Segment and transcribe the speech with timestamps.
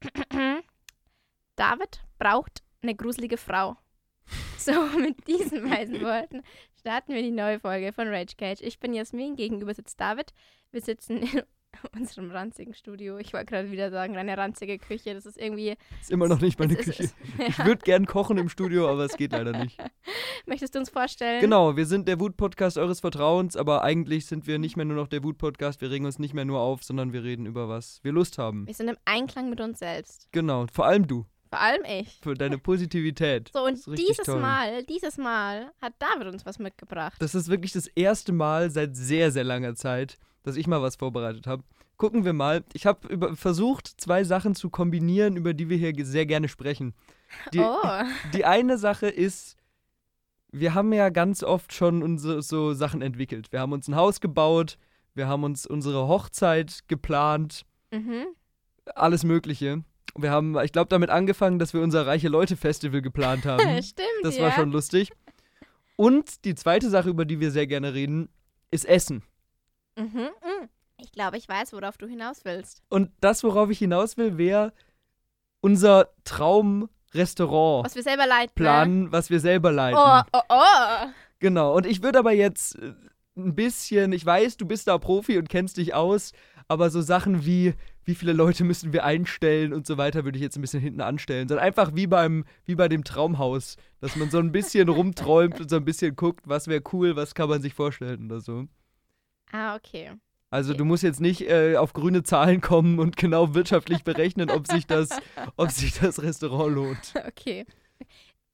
[1.56, 3.76] David braucht eine gruselige Frau.
[4.58, 6.42] So, mit diesen weisen Worten
[6.80, 8.62] starten wir die neue Folge von Rage Cage.
[8.62, 10.32] Ich bin Jasmin, gegenüber sitzt David.
[10.72, 11.42] Wir sitzen in
[11.96, 13.18] unserem ranzigen Studio.
[13.18, 15.14] Ich wollte gerade wieder sagen, eine ranzige Küche.
[15.14, 15.74] Das ist irgendwie.
[16.00, 17.04] Ist immer noch nicht meine ist- Küche.
[17.04, 17.14] es-
[17.48, 19.78] Ich würde gern kochen im Studio, aber es geht leider nicht.
[20.46, 21.40] Möchtest du uns vorstellen?
[21.40, 25.08] Genau, wir sind der Wut-Podcast eures Vertrauens, aber eigentlich sind wir nicht mehr nur noch
[25.08, 25.80] der Wut-Podcast.
[25.80, 28.66] Wir regen uns nicht mehr nur auf, sondern wir reden über was wir Lust haben.
[28.66, 30.28] Wir sind im Einklang mit uns selbst.
[30.32, 32.18] Genau, vor allem du, Vor allem ich.
[32.22, 33.50] für deine Positivität.
[33.52, 34.40] So, und ist dieses toll.
[34.40, 37.14] Mal, dieses Mal hat David uns was mitgebracht.
[37.20, 40.94] Das ist wirklich das erste Mal seit sehr, sehr langer Zeit, dass ich mal was
[40.94, 41.64] vorbereitet habe.
[41.96, 42.62] Gucken wir mal.
[42.72, 46.94] Ich habe versucht, zwei Sachen zu kombinieren, über die wir hier sehr gerne sprechen.
[47.52, 47.82] Die, oh,
[48.32, 49.56] die eine Sache ist,
[50.52, 53.50] wir haben ja ganz oft schon unsere, so Sachen entwickelt.
[53.50, 54.78] Wir haben uns ein Haus gebaut,
[55.14, 58.26] wir haben uns unsere Hochzeit geplant, mhm.
[58.94, 59.82] alles Mögliche.
[60.14, 63.82] Wir haben, ich glaube, damit angefangen, dass wir unser Reiche Leute Festival geplant haben.
[63.82, 64.44] Stimmt, Das ja.
[64.44, 65.10] war schon lustig.
[65.96, 68.28] Und die zweite Sache, über die wir sehr gerne reden,
[68.70, 69.24] ist Essen.
[69.96, 70.04] Mhm.
[70.04, 70.68] mhm.
[70.98, 72.82] Ich glaube, ich weiß, worauf du hinaus willst.
[72.88, 74.72] Und das, worauf ich hinaus will, wäre
[75.60, 78.54] unser Traumrestaurant Was wir selber leiten.
[78.54, 79.98] planen, was wir selber leiten.
[79.98, 80.24] Ne?
[80.32, 81.06] Oh, oh, oh.
[81.38, 81.76] Genau.
[81.76, 82.94] Und ich würde aber jetzt äh,
[83.36, 86.32] ein bisschen, ich weiß, du bist da Profi und kennst dich aus,
[86.68, 90.42] aber so Sachen wie, wie viele Leute müssen wir einstellen und so weiter, würde ich
[90.42, 91.48] jetzt ein bisschen hinten anstellen.
[91.48, 95.68] Sondern einfach wie beim, wie bei dem Traumhaus, dass man so ein bisschen rumträumt und
[95.68, 98.66] so ein bisschen guckt, was wäre cool, was kann man sich vorstellen oder so.
[99.52, 100.12] Ah, okay.
[100.50, 100.78] Also Okay.
[100.78, 104.86] du musst jetzt nicht äh, auf grüne Zahlen kommen und genau wirtschaftlich berechnen, ob sich
[104.86, 105.10] das,
[105.56, 107.14] ob sich das Restaurant lohnt.
[107.26, 107.66] Okay.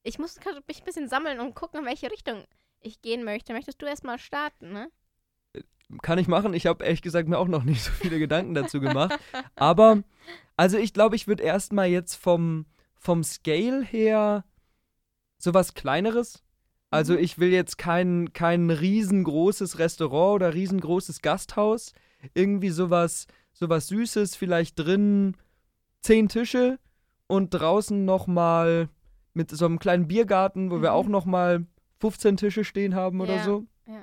[0.02, 2.44] Ich muss mich ein bisschen sammeln und gucken, in welche Richtung
[2.80, 3.52] ich gehen möchte.
[3.52, 4.90] Möchtest du erstmal starten, ne?
[6.00, 6.54] Kann ich machen.
[6.54, 9.18] Ich habe ehrlich gesagt mir auch noch nicht so viele Gedanken dazu gemacht.
[9.54, 10.02] Aber,
[10.56, 14.44] also ich glaube, ich würde erstmal jetzt vom, vom Scale her
[15.38, 16.42] sowas Kleineres.
[16.92, 17.18] Also Mhm.
[17.20, 21.92] ich will jetzt kein, kein riesengroßes Restaurant oder riesengroßes Gasthaus.
[22.34, 25.36] Irgendwie sowas, sowas Süßes, vielleicht drin
[26.02, 26.78] zehn Tische
[27.26, 28.88] und draußen nochmal
[29.34, 30.96] mit so einem kleinen Biergarten, wo wir Mhm.
[30.96, 31.66] auch nochmal
[31.98, 33.64] 15 Tische stehen haben oder Ja, so.
[33.86, 34.02] ja.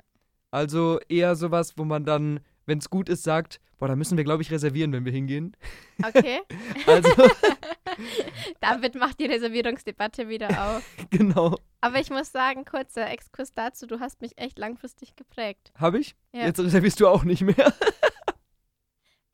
[0.50, 4.24] Also eher sowas, wo man dann, wenn es gut ist, sagt, boah, da müssen wir,
[4.24, 5.54] glaube ich, reservieren, wenn wir hingehen.
[6.02, 6.40] Okay.
[6.86, 7.10] Also,
[8.60, 10.82] Damit macht die Reservierungsdebatte wieder auf.
[11.10, 11.56] genau.
[11.80, 15.72] Aber ich muss sagen, kurzer Exkurs dazu, du hast mich echt langfristig geprägt.
[15.76, 16.14] Habe ich?
[16.32, 16.46] Ja.
[16.46, 17.74] Jetzt reservierst du auch nicht mehr.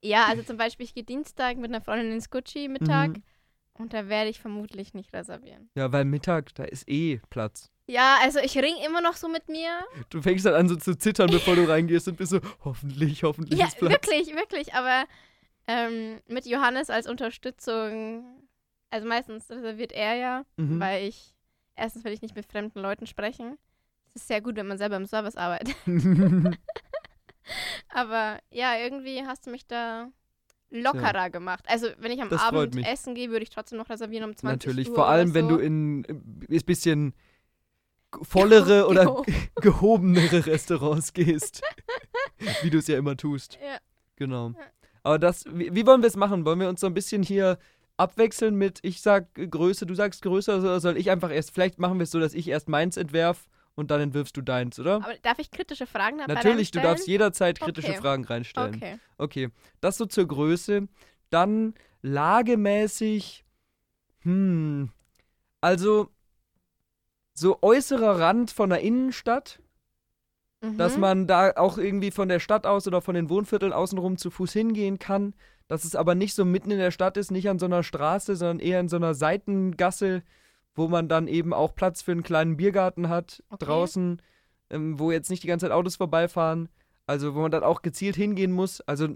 [0.02, 3.22] Ja, also zum Beispiel, ich gehe Dienstag mit einer Freundin ins Gucci Mittag Mhm.
[3.74, 5.68] und da werde ich vermutlich nicht reservieren.
[5.74, 7.70] Ja, weil Mittag, da ist eh Platz.
[7.86, 9.70] Ja, also ich ring immer noch so mit mir.
[10.10, 13.58] Du fängst dann an so zu zittern, bevor du reingehst und bist so, hoffentlich, hoffentlich
[13.60, 14.74] Ja, wirklich, wirklich.
[14.74, 15.04] Aber
[15.68, 18.24] ähm, mit Johannes als Unterstützung,
[18.90, 20.80] also meistens reserviert er ja, Mhm.
[20.80, 21.34] weil ich,
[21.76, 23.56] erstens will ich nicht mit fremden Leuten sprechen.
[24.08, 25.76] Es ist sehr gut, wenn man selber im Service arbeitet.
[27.88, 30.08] Aber ja, irgendwie hast du mich da
[30.70, 31.64] lockerer gemacht.
[31.68, 34.66] Also wenn ich am Das Abend essen gehe, würde ich trotzdem noch reservieren um 20
[34.66, 35.56] Natürlich, Uhr vor allem, oder wenn so.
[35.56, 36.04] du in
[36.50, 37.14] ein bisschen
[38.22, 39.34] vollere oder Gehoben.
[39.56, 41.62] gehobenere Restaurants gehst.
[42.62, 43.58] wie du es ja immer tust.
[43.62, 43.78] Ja.
[44.16, 44.52] Genau.
[45.02, 46.44] Aber das, wie, wie wollen wir es machen?
[46.44, 47.58] Wollen wir uns so ein bisschen hier
[47.96, 51.98] abwechseln mit, ich sag Größe, du sagst Größe, oder soll ich einfach erst, vielleicht machen
[51.98, 54.96] wir es so, dass ich erst meins entwerf und dann entwirfst du deins, oder?
[54.96, 57.98] Aber darf ich kritische Fragen dabei Natürlich, du darfst jederzeit kritische Okay.
[57.98, 58.74] Fragen reinstellen.
[58.74, 58.98] Okay.
[59.18, 59.48] Okay,
[59.80, 60.88] das so zur Größe.
[61.30, 63.44] Dann lagemäßig,
[64.20, 64.90] hm,
[65.60, 66.10] also
[67.38, 69.60] so äußerer Rand von der Innenstadt,
[70.78, 71.00] dass Mhm.
[71.00, 74.52] man da auch irgendwie von der Stadt aus oder von den Wohnvierteln außenrum zu Fuß
[74.52, 75.34] hingehen kann,
[75.68, 78.36] dass es aber nicht so mitten in der Stadt ist, nicht an so einer Straße,
[78.36, 80.22] sondern eher in so einer Seitengasse,
[80.74, 83.64] wo man dann eben auch Platz für einen kleinen Biergarten hat Okay.
[83.66, 84.22] draußen,
[84.70, 86.68] ähm, wo jetzt nicht die ganze Zeit Autos vorbeifahren.
[87.08, 88.80] Also wo man dann auch gezielt hingehen muss.
[88.80, 89.08] Also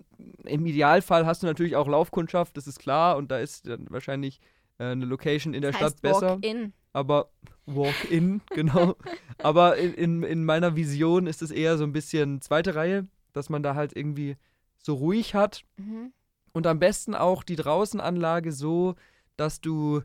[0.44, 3.16] im Idealfall hast du natürlich auch Laufkundschaft, das ist klar.
[3.16, 4.40] Und da ist dann wahrscheinlich
[4.78, 6.30] äh, eine Location in der das Stadt heißt besser.
[6.34, 6.72] Walk-in.
[6.92, 7.30] Aber
[7.66, 8.96] Walk-in, genau.
[9.38, 13.48] Aber in, in, in meiner Vision ist es eher so ein bisschen zweite Reihe, dass
[13.48, 14.36] man da halt irgendwie
[14.78, 15.64] so ruhig hat.
[15.76, 16.12] Mhm.
[16.52, 18.96] Und am besten auch die Draußenanlage so,
[19.36, 20.02] dass du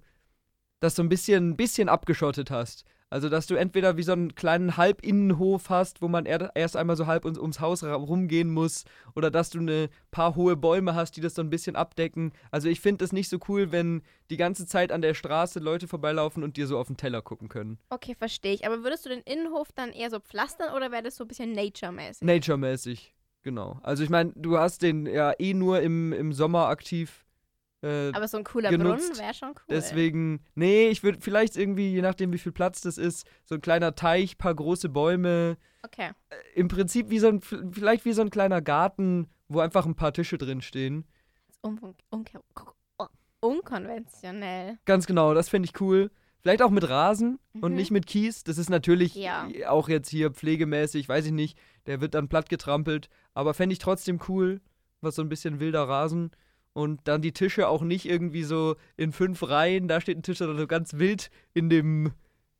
[0.79, 2.85] das so ein bisschen, ein bisschen abgeschottet hast.
[3.15, 6.97] Also, dass du entweder wie so einen kleinen Halbinnenhof hast, wo man er, erst einmal
[6.97, 8.83] so halb ums, Haus rumgehen muss,
[9.15, 12.33] oder dass du ein paar hohe Bäume hast, die das so ein bisschen abdecken.
[12.51, 15.87] Also, ich finde es nicht so cool, wenn die ganze Zeit an der Straße Leute
[15.87, 17.79] vorbeilaufen und dir so auf den Teller gucken können.
[17.89, 18.65] Okay, verstehe ich.
[18.65, 21.53] Aber würdest du den Innenhof dann eher so pflastern oder wäre das so ein bisschen
[21.53, 22.21] Nature-mäßig?
[22.21, 23.79] Nature-mäßig, genau.
[23.81, 27.24] Also, ich meine, du hast den ja eh nur im, im Sommer aktiv
[27.85, 29.07] Äh, Aber so ein cooler genutzt.
[29.09, 29.63] Brunnen wäre schon cool.
[29.69, 33.61] Deswegen, nee, ich würde vielleicht irgendwie, je nachdem, wie viel Platz das ist, so ein
[33.61, 35.57] kleiner Teich, paar große Bäume.
[35.83, 36.11] Okay.
[36.55, 40.13] Im Prinzip wie so ein, vielleicht wie so ein kleiner Garten, wo einfach ein paar
[40.13, 41.05] Tische drin stehen.
[41.63, 42.25] Un un un
[43.41, 44.77] unkonventionell.
[44.85, 46.11] Ganz genau, das fände ich cool.
[46.39, 47.75] Vielleicht auch mit Rasen und Mhm.
[47.75, 48.43] nicht mit Kies.
[48.43, 49.47] Das ist natürlich Ja.
[49.67, 51.57] auch jetzt hier pflegemäßig, weiß ich nicht.
[51.87, 53.09] Der wird dann platt getrampelt.
[53.33, 54.61] Aber fände ich trotzdem cool,
[55.01, 56.31] was so ein bisschen wilder Rasen.
[56.75, 59.87] Und dann die Tische auch nicht irgendwie so in fünf Reihen.
[59.87, 62.11] Da steht ein Tisch, sondern so ganz wild in dem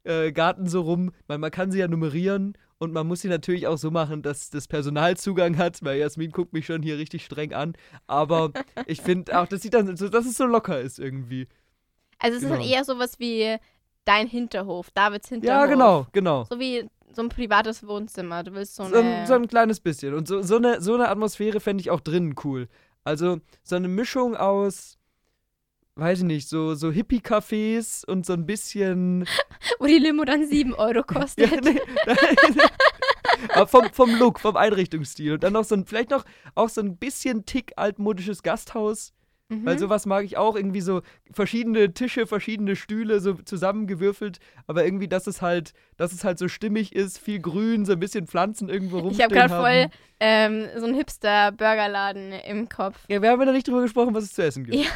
[0.06, 1.12] äh, Garten so rum.
[1.28, 4.50] Weil man kann sie ja nummerieren und man muss sie natürlich auch so machen, dass
[4.50, 5.84] das Personal Zugang hat.
[5.84, 7.74] Weil Jasmin guckt mich schon hier richtig streng an.
[8.08, 8.52] Aber
[8.88, 11.50] ich finde auch, das sieht dann so, dass es so locker ist irgendwie.
[12.18, 12.72] Also es ist dann Genau.
[12.72, 13.58] eher sowas wie
[14.06, 15.60] dein Hinterhof, Davids Hinterhof.
[15.60, 16.46] Ja, genau, genau.
[16.50, 18.44] So wie so ein privates Wohnzimmer.
[18.44, 19.16] Du willst so So eine...
[19.22, 20.14] ein, so ein kleines bisschen.
[20.14, 22.70] Und so, so, eine, so eine Atmosphäre fände ich auch drinnen cool.
[23.06, 24.98] Also so eine Mischung aus,
[25.96, 29.26] weiß ich nicht, so, so Hippie-Cafés und so ein bisschen.
[29.80, 31.52] wo die Limo dann 7 Euro kostet.
[31.52, 31.80] Ja, nee,
[33.54, 35.34] Aber vom, vom Look, vom Einrichtungsstil.
[35.34, 36.26] Und dann noch so ein, vielleicht noch
[36.56, 39.14] auch so ein bisschen tick altmodisches Gasthaus.
[39.50, 39.66] Mhm.
[39.66, 40.56] Weil sowas mag ich auch.
[40.56, 41.02] Irgendwie so
[41.32, 44.40] verschiedene Tische, verschiedene Stühle so zusammengewürfelt.
[44.68, 48.00] Aber irgendwie, dass es halt, dass es halt so stimmig ist, viel Grün, so ein
[48.00, 49.90] bisschen Pflanzen irgendwo ich rumstehen habe gerade haben.
[49.90, 52.98] voll ähm, so einen Hipster-Burgerladen im Kopf.
[53.08, 54.78] Ja, wir haben ja noch nicht drüber gesprochen, was es zu essen gibt.
[54.78, 54.90] Ja.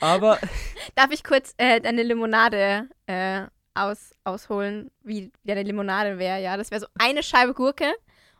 [0.00, 0.38] Aber
[0.96, 3.42] Darf ich kurz äh, deine Limonade äh,
[3.74, 6.42] aus, ausholen, wie deine Limonade wäre?
[6.42, 7.92] Ja, das wäre so eine Scheibe Gurke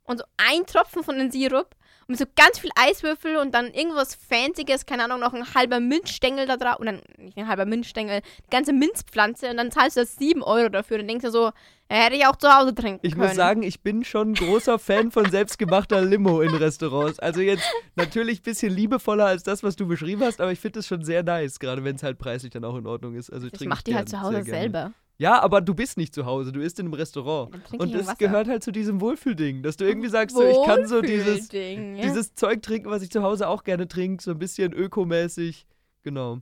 [0.02, 1.76] und so ein Tropfen von dem Sirup
[2.08, 6.46] und so ganz viel Eiswürfel und dann irgendwas Fancyes, keine Ahnung, noch ein halber Minzstängel
[6.46, 6.78] da drauf.
[6.78, 10.42] Und dann, nicht ein halber Minzstängel, die ganze Minzpflanze und dann zahlst du das 7
[10.42, 11.00] Euro dafür.
[11.00, 11.52] Und denkst du so,
[11.88, 13.26] hätte ich auch zu Hause trinken ich können.
[13.26, 17.18] muss sagen, ich bin schon großer Fan von selbstgemachter Limo in Restaurants.
[17.18, 17.64] Also jetzt
[17.96, 21.04] natürlich ein bisschen liebevoller als das, was du beschrieben hast, aber ich finde es schon
[21.04, 23.30] sehr nice, gerade wenn es halt preislich dann auch in Ordnung ist.
[23.30, 24.92] Also ich ich trinke mach die halt zu Hause selber.
[25.22, 27.54] Ja, aber du bist nicht zu Hause, du isst in einem Restaurant.
[27.78, 28.16] Und Wasser.
[28.16, 32.34] gehört halt zu diesem Wohlfühlding, dass du irgendwie sagst, so, ich kann so dieses, dieses
[32.34, 35.68] Zeug trinken, was ich zu Hause auch gerne trinke, so ein bisschen ökomäßig.
[36.02, 36.40] Genau.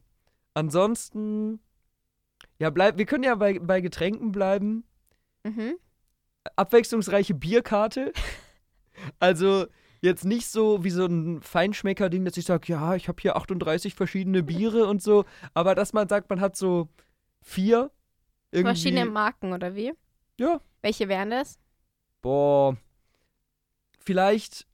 [0.55, 1.61] Ansonsten,
[2.59, 4.85] ja, bleib, wir können ja bei, bei Getränken bleiben.
[5.45, 5.75] Mhm.
[6.57, 8.13] Abwechslungsreiche Bierkarte.
[9.19, 9.67] Also
[10.03, 13.95] jetzt nicht so wie so ein Feinschmecker-Ding, dass ich sage, ja, ich habe hier 38
[13.95, 15.25] verschiedene Biere und so,
[15.55, 16.89] aber dass man sagt, man hat so
[17.41, 17.91] vier.
[18.53, 19.93] Irgendwie, Verschiedene Marken, oder wie?
[20.39, 20.61] Ja.
[20.83, 21.59] Welche wären das?
[22.23, 22.77] Boah.
[23.99, 24.67] Vielleicht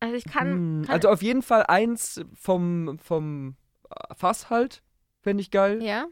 [0.00, 0.50] Also ich kann.
[0.52, 3.56] Hm, kann also auf jeden Fall eins vom, vom
[4.16, 4.82] Fass halt.
[5.22, 5.82] Fände ich geil.
[5.82, 6.06] ja.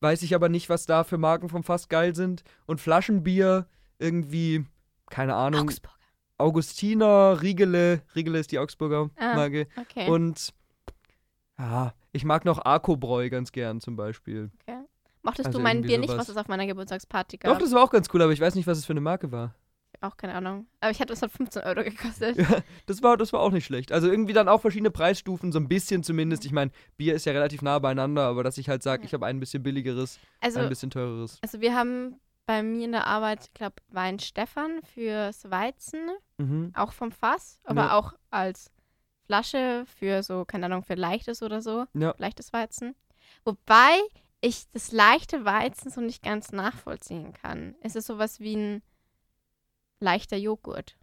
[0.00, 2.44] Weiß ich aber nicht, was da für Marken vom Fass geil sind.
[2.66, 3.66] Und Flaschenbier
[3.98, 4.66] irgendwie,
[5.08, 5.96] keine Ahnung, Augsburger.
[6.36, 8.02] Augustiner, Riegele.
[8.14, 9.66] Riegele ist die Augsburger Ah, Marke.
[9.76, 10.10] Okay.
[10.10, 10.52] Und
[11.58, 14.50] ja, ich mag noch Arkobräu ganz gern zum Beispiel.
[15.24, 16.28] Mochtest also du mein Bier nicht, sowas.
[16.28, 17.52] was es auf meiner Geburtstagsparty gab?
[17.52, 19.32] Doch, das war auch ganz cool, aber ich weiß nicht, was es für eine Marke
[19.32, 19.54] war.
[20.00, 20.66] auch keine Ahnung.
[20.80, 22.36] Aber ich hatte das hat 15 Euro gekostet.
[22.36, 23.90] Ja, das war, das war auch nicht schlecht.
[23.90, 26.44] Also irgendwie dann auch verschiedene Preisstufen, so ein bisschen zumindest.
[26.44, 29.06] Ich meine, Bier ist ja relativ nah beieinander, aber dass ich halt sage, Ja.
[29.06, 31.38] ich habe ein bisschen billigeres, Also, ein bisschen teureres.
[31.42, 36.72] also wir haben bei mir in der Arbeit, ich glaube, Wein Stefan fürs Weizen, Mhm.
[36.76, 37.96] auch vom Fass, aber Ja.
[37.98, 38.70] auch als
[39.24, 41.86] Flasche für so, keine Ahnung, für leichtes oder so.
[41.94, 42.14] Ja.
[42.18, 42.94] Leichtes Weizen.
[43.46, 43.96] Wobei
[44.44, 47.74] ich das leichte Weizen so nicht ganz nachvollziehen kann.
[47.80, 48.82] Es ist sowas wie ein
[50.00, 50.96] leichter Joghurt.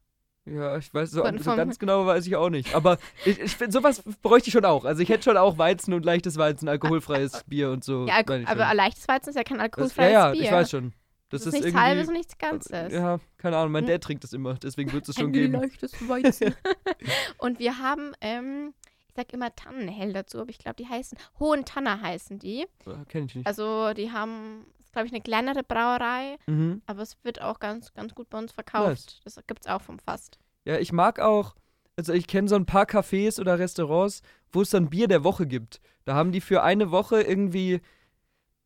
[0.46, 2.74] Ja, ich weiß, so, Von- so ganz genau weiß ich auch nicht.
[2.74, 4.86] Aber ich, ich finde, sowas bräuchte ich schon auch.
[4.86, 8.08] Also ich hätte schon auch Weizen und leichtes Weizen, alkoholfreies Bier und so.
[8.08, 10.44] Ja, Alko aber leichtes Weizen ist ja kein das, alkoholfreies ja, ja, Bier.
[10.44, 10.94] ich weiß schon.
[11.30, 12.92] Das, Das, ist, nichts irgendwie, halbes und nichts Ganzes.
[12.94, 13.92] Ja, keine Ahnung, mein Hm.
[13.92, 15.54] Dad trinkt das immer, deswegen wird es schon Ein geben.
[15.54, 16.54] leichtes Weizen.
[17.38, 18.74] und wir haben, ähm,
[19.12, 22.66] ich sag immer Tannenhell dazu, aber ich glaube, die heißen, Hohen Tanner heißen die.
[23.10, 23.46] Kenne ich nicht.
[23.46, 26.82] Also die haben, glaube ich eine kleinere Brauerei, Mhm.
[26.86, 29.20] aber es wird auch ganz, ganz gut bei uns verkauft.
[29.26, 30.40] Das gibt es auch vom Fast.
[30.64, 31.56] Ja, ich mag auch,
[31.98, 34.22] also ich kenne so ein paar Cafés oder Restaurants,
[34.54, 35.82] wo es dann Bier der Woche gibt.
[36.06, 37.82] Da haben die für eine Woche irgendwie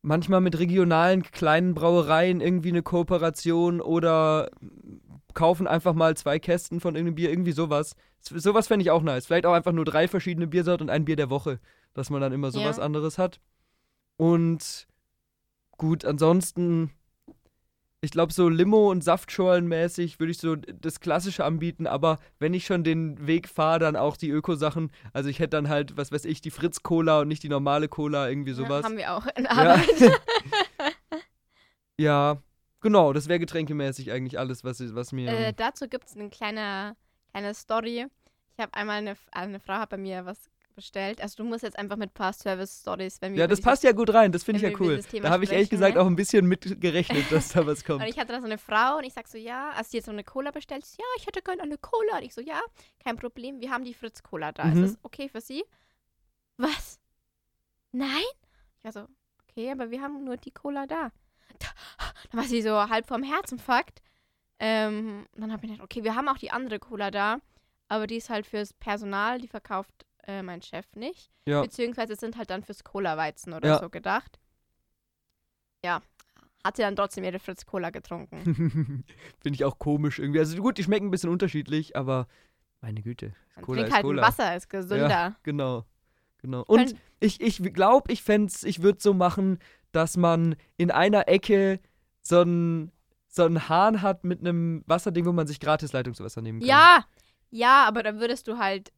[0.02, 4.48] manchmal mit regionalen kleinen Brauereien irgendwie eine Kooperation oder
[5.36, 7.94] kaufen einfach mal zwei Kästen von irgendeinem Bier, irgendwie sowas.
[8.20, 9.26] Sowas fände ich auch nice.
[9.26, 11.60] Vielleicht auch einfach nur drei verschiedene Biersorten und ein Bier der Woche,
[11.94, 12.82] dass man dann immer sowas Ja.
[12.82, 13.38] anderes hat.
[14.16, 14.88] Und
[15.76, 16.90] gut, ansonsten,
[18.00, 22.66] ich glaube, so Limo- und Saftschorlen-mäßig würde ich so das Klassische anbieten, aber wenn ich
[22.66, 24.90] schon den Weg fahre, dann auch die Öko-Sachen.
[25.12, 28.28] Also ich hätte dann halt, was weiß ich, die Fritz-Cola und nicht die normale Cola,
[28.28, 28.82] irgendwie sowas.
[28.82, 29.50] Ja, haben wir auch in Ja.
[29.50, 30.20] Arbeit.
[31.98, 32.42] Ja,
[32.80, 35.30] genau, das wäre getränkemäßig eigentlich alles, was, was mir.
[35.30, 36.96] Äh, dazu gibt es eine kleine,
[37.30, 38.06] kleine Story.
[38.56, 41.20] Ich habe einmal eine, eine Frau hat bei mir was bestellt.
[41.20, 43.90] Also du musst jetzt einfach mit Past Service Stories, wenn wir Ja, das passt ja
[43.90, 44.30] gut rein.
[44.30, 45.02] Das finde ich ja cool.
[45.20, 46.00] Da habe ich ehrlich gesagt ne?
[46.00, 48.02] auch ein bisschen mit gerechnet, dass da was kommt.
[48.02, 50.06] Und ich hatte da so eine Frau und ich sag so, ja, also die jetzt
[50.06, 50.86] so eine Cola bestellt.
[50.96, 52.18] Ja, ich hätte gerne eine Cola.
[52.18, 52.60] Und ich so, ja,
[53.02, 54.64] kein Problem, wir haben die Fritz Cola da.
[54.64, 54.84] Mhm.
[54.84, 55.64] Ist das okay für Sie?
[56.58, 57.00] Was?
[57.92, 58.24] Nein?
[58.78, 59.08] Ich war so,
[59.48, 61.10] okay, aber wir haben nur die Cola da.
[62.30, 64.00] Dann war sie so halb vom Herzinfarkt.
[64.58, 67.38] Ähm, dann habe ich gedacht, okay, wir haben auch die andere Cola da,
[67.88, 69.90] aber die ist halt fürs Personal, die verkauft
[70.26, 71.30] äh, mein Chef nicht.
[71.46, 71.62] Ja.
[71.62, 73.78] Beziehungsweise sind halt dann fürs Cola-Weizen oder Ja.
[73.78, 74.38] so gedacht.
[75.84, 76.02] Ja,
[76.64, 78.42] hat sie dann trotzdem ihre Fritz Cola getrunken.
[79.40, 80.40] Finde ich auch komisch irgendwie.
[80.40, 82.26] Also gut, die schmecken ein bisschen unterschiedlich, aber
[82.80, 83.34] meine Güte.
[83.54, 84.22] Man Cola trinkt ist halt Cola.
[84.22, 85.36] Wasser, ist gesünder.
[85.42, 85.84] Genau.
[86.38, 86.64] Genau.
[86.66, 89.58] Und ich, ich glaube, ich fänd's, ich würde so machen,
[89.92, 91.80] dass man in einer Ecke
[92.28, 92.92] so einen
[93.28, 96.68] so einen Hahn hat mit einem Wasserding, wo man sich gratis Leitungswasser nehmen kann.
[96.68, 97.04] ja,
[97.50, 98.92] ja, aber dann würdest du halt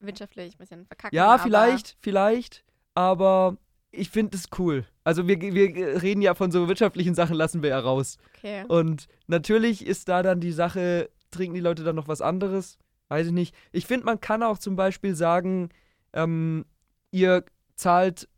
[0.00, 1.14] wirtschaftlich ein bisschen verkacken.
[1.14, 2.64] Ja, aber vielleicht, vielleicht,
[2.94, 3.56] aber
[3.90, 4.86] ich finde es cool.
[5.04, 8.18] Also wir, wir reden ja von so wirtschaftlichen Sachen, lassen wir ja raus.
[8.36, 8.64] Okay.
[8.68, 12.78] Und natürlich ist da dann die Sache, trinken die Leute dann noch was anderes?
[13.08, 13.54] Weiß ich nicht.
[13.72, 15.68] Ich finde, man kann auch zum Beispiel sagen,
[16.12, 16.64] ähm,
[17.10, 17.44] ihr
[17.76, 18.28] zahlt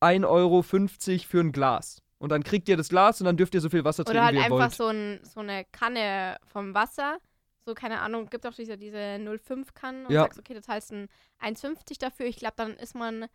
[0.00, 2.02] 1,50 Euro für ein Glas.
[2.24, 4.24] Und dann kriegt ihr das Glas und dann dürft ihr so viel Wasser trinken, Oder
[4.26, 4.74] halt wie ihr einfach wollt.
[4.74, 7.18] so, ein, so eine Kanne vom Wasser.
[7.66, 10.22] So, keine Ahnung, gibt auch diese, diese 05-Kannen und Ja.
[10.22, 11.08] sagst, okay, du zahlst ein
[11.42, 12.26] 1,50 dafür.
[12.26, 13.26] Ich glaube, dann ist man.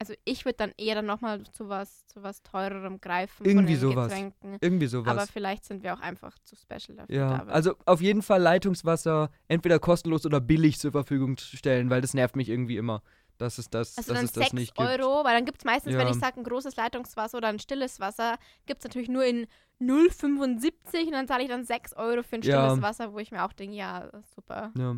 [0.00, 4.08] Also ich würde dann eher dann nochmal zu was, zu was teurerem greifen Irgendwie sowas.
[4.08, 4.56] Getränken.
[4.60, 5.10] Irgendwie sowas.
[5.10, 7.16] Aber vielleicht sind wir auch einfach zu special dafür.
[7.16, 7.52] Ja, David.
[7.52, 12.14] also auf jeden Fall Leitungswasser entweder kostenlos oder billig zur Verfügung zu stellen, weil das
[12.14, 13.02] nervt mich irgendwie immer,
[13.38, 14.88] dass es das, Also dass dann es das 6 nicht gibt.
[14.88, 16.12] Euro, weil dann gibt es meistens, wenn Ja.
[16.12, 19.46] ich sage, ein großes Leitungswasser oder ein stilles Wasser, gibt es natürlich nur in
[19.80, 22.68] 0,75 und dann zahle ich dann 6 Euro für ein Ja.
[22.68, 24.72] stilles Wasser, wo ich mir auch denke, ja, super.
[24.76, 24.96] Ja.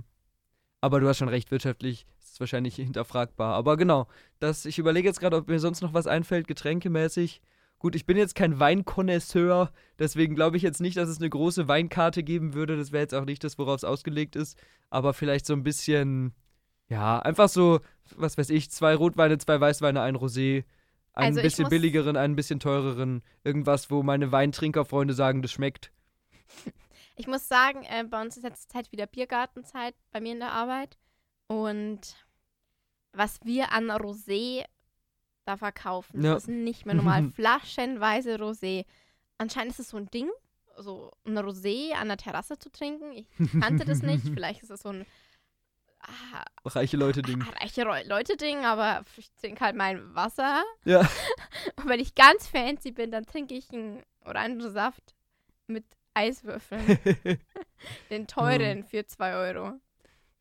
[0.81, 3.55] Aber du hast schon recht, wirtschaftlich ist es wahrscheinlich hinterfragbar.
[3.55, 7.43] Aber genau, das, ich überlege jetzt gerade, ob mir sonst noch was einfällt, getränkemäßig.
[7.79, 11.67] Gut, ich bin jetzt kein Weinkonnoisseur, deswegen glaube ich jetzt nicht, dass es eine große
[11.67, 12.77] Weinkarte geben würde.
[12.77, 14.59] Das wäre jetzt auch nicht das, worauf es ausgelegt ist.
[14.91, 16.35] Aber vielleicht so ein bisschen,
[16.91, 17.81] ja, einfach so,
[18.17, 20.65] was weiß ich, zwei Rotweine, zwei Weißweine, ein Rosé.
[21.13, 23.23] Einen Also bisschen billigeren, einen bisschen teureren.
[23.43, 25.91] Irgendwas, wo meine Weintrinkerfreunde sagen, das schmeckt.
[27.17, 30.53] Ich muss sagen, äh, bei uns ist jetzt Zeit wieder Biergartenzeit bei mir in der
[30.53, 30.97] Arbeit.
[31.49, 32.17] Und
[33.13, 34.65] was wir an Rosé
[35.45, 36.33] da verkaufen, Ja.
[36.33, 37.29] das ist nicht mehr normal.
[37.35, 38.87] Flaschenweise Rosé.
[39.37, 40.31] Anscheinend ist es so ein Ding,
[40.79, 43.13] so ein Rosé an der Terrasse zu trinken.
[43.13, 43.27] Ich
[43.61, 44.23] kannte das nicht.
[44.33, 45.05] Vielleicht ist es so ein
[46.01, 47.43] ah, Reiche Leute-Ding.
[47.61, 50.63] reiche Reu- Leute-Ding, aber ich trinke halt mein Wasser.
[50.85, 51.01] Ja.
[51.77, 55.15] Und wenn ich ganz fancy bin, dann trinke ich einen Orangensaft
[55.67, 56.99] mit Eiswürfeln.
[58.11, 59.73] Den teuren für 2 Euro.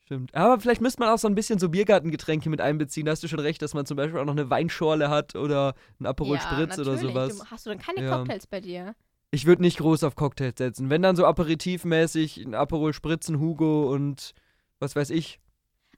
[0.04, 0.34] Stimmt.
[0.34, 3.06] Aber vielleicht müsste man auch so ein bisschen so Biergartengetränke mit einbeziehen.
[3.06, 5.76] Da hast du schon recht, dass man zum Beispiel auch noch eine Weinschorle hat oder
[6.00, 7.14] ein Aperol ja, Spritz oder natürlich.
[7.14, 7.38] sowas.
[7.38, 8.18] Du, hast du dann keine Ja.
[8.18, 8.96] Cocktails bei dir?
[9.32, 10.90] Ich würde nicht groß auf Cocktails setzen.
[10.90, 14.34] Wenn dann so aperitivmäßig ein Aperol Spritz, ein Hugo und
[14.80, 15.40] was weiß ich.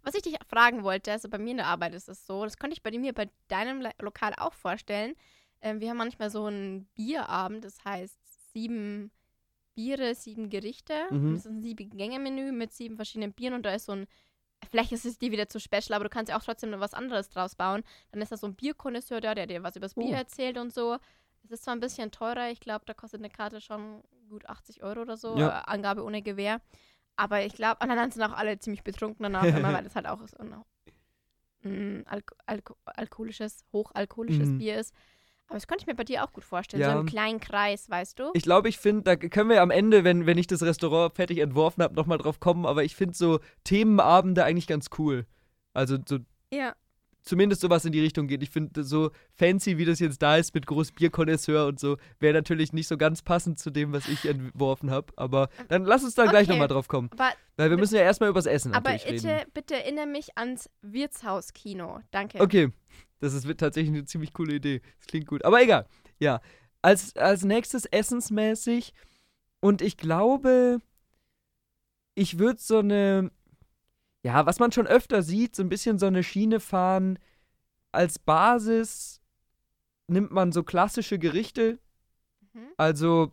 [0.04, 2.58] Was ich dich fragen wollte, also bei mir in der Arbeit ist es so, das
[2.58, 5.14] konnte ich bei mir bei deinem Lokal auch vorstellen.
[5.62, 8.18] Ähm, wir haben manchmal so einen Bierabend, das heißt
[8.54, 9.12] sieben
[9.76, 10.94] Biere, sieben Gerichte.
[11.12, 11.32] Mhm.
[11.36, 14.08] Das ist ein sieben Gänge-Menü mit sieben verschiedenen Bieren und da ist so ein,
[14.72, 16.94] vielleicht ist es dir wieder zu special, aber du kannst ja auch trotzdem noch was
[16.96, 17.84] anderes draus bauen.
[18.12, 20.18] Dann ist da so ein Bierkonnoisseur da, der dir was übers Bier Oh.
[20.18, 20.98] erzählt und so.
[21.44, 24.84] Es ist zwar ein bisschen teurer, ich glaube, da kostet eine Karte schon gut 80
[24.84, 25.60] Euro oder so, Ja.
[25.60, 26.62] äh, Angabe ohne Gewehr.
[27.22, 30.08] Aber ich glaube, und dann sind auch alle ziemlich betrunken danach, immer, weil das halt
[30.08, 30.56] auch so ein
[31.64, 34.58] mm, alko alko alkoholisches, hochalkoholisches Mhm.
[34.58, 34.94] Bier ist.
[35.48, 36.94] Aber das könnte ich mir bei dir auch gut vorstellen, Ja.
[36.94, 38.32] so im kleinen Kreis, weißt du?
[38.34, 41.38] Ich glaube, ich finde, da können wir am Ende, wenn, wenn ich das Restaurant fertig
[41.40, 42.66] entworfen habe, nochmal drauf kommen.
[42.66, 45.28] Aber ich finde so Themenabende eigentlich ganz cool.
[45.74, 46.20] Also so
[46.54, 46.74] ja.
[47.22, 48.42] Zumindest sowas in die Richtung geht.
[48.44, 52.34] Ich finde, so fancy, wie das jetzt da ist, mit groß Bierkonnoisseur und so, wäre
[52.34, 55.14] natürlich nicht so ganz passend zu dem, was ich entworfen habe.
[55.16, 56.52] Aber dann lass uns da gleich Okay.
[56.52, 57.10] nochmal drauf kommen.
[57.14, 59.52] Aber, Weil wir müssen ja erstmal übers Essen aber natürlich bitte, reden.
[59.54, 62.00] bitte erinnere mich ans Wirtshauskino.
[62.12, 62.40] Danke.
[62.42, 62.70] Okay,
[63.20, 64.82] das ist tatsächlich eine ziemlich coole Idee.
[64.98, 65.46] Das klingt gut.
[65.46, 65.86] Aber egal.
[66.20, 66.42] Ja.
[66.82, 68.94] Als, als nächstes essensmäßig.
[69.60, 70.80] Und ich glaube,
[72.16, 73.32] ich würde so eine.
[74.24, 77.18] Ja, was man schon öfter sieht, so ein bisschen so eine Schiene fahren.
[77.92, 79.22] Als Basis
[80.08, 81.80] nimmt man so klassische Gerichte.
[82.54, 82.68] Mhm.
[82.78, 83.32] Also,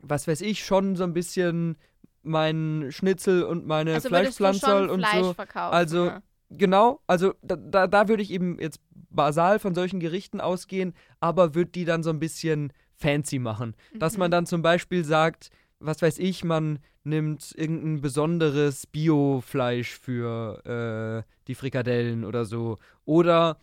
[0.00, 1.76] was weiß ich, schon so ein bisschen
[2.22, 5.34] mein Schnitzel und meine Also Fleischpflanzerl und Fleisch so.
[5.34, 5.74] verkaufen.
[5.74, 6.22] Also, ne?
[6.48, 11.72] Genau, also da, da, würde ich eben jetzt basal von solchen Gerichten ausgehen, aber würde
[11.72, 13.74] die dann so ein bisschen fancy machen.
[13.94, 14.32] Dass man Mhm.
[14.32, 21.54] dann zum Beispiel sagt, was weiß ich, man nimmt irgendein besonderes Biofleisch für äh, die
[21.54, 22.78] Frikadellen oder so.
[23.04, 23.58] Oder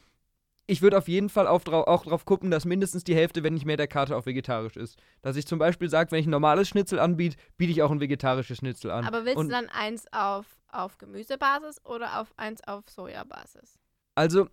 [0.65, 3.65] ich würde auf jeden Fall auch, auch darauf gucken, dass mindestens die Hälfte, wenn nicht
[3.65, 4.98] mehr der Karte, auch vegetarisch ist.
[5.22, 8.00] Dass ich zum Beispiel sage, wenn ich ein normales Schnitzel anbiete, biete ich auch ein
[8.00, 9.05] vegetarisches Schnitzel an.
[9.05, 13.77] Aber willst Und du dann eins auf, auf Gemüsebasis oder auf eins auf Sojabasis?
[14.15, 14.48] Also,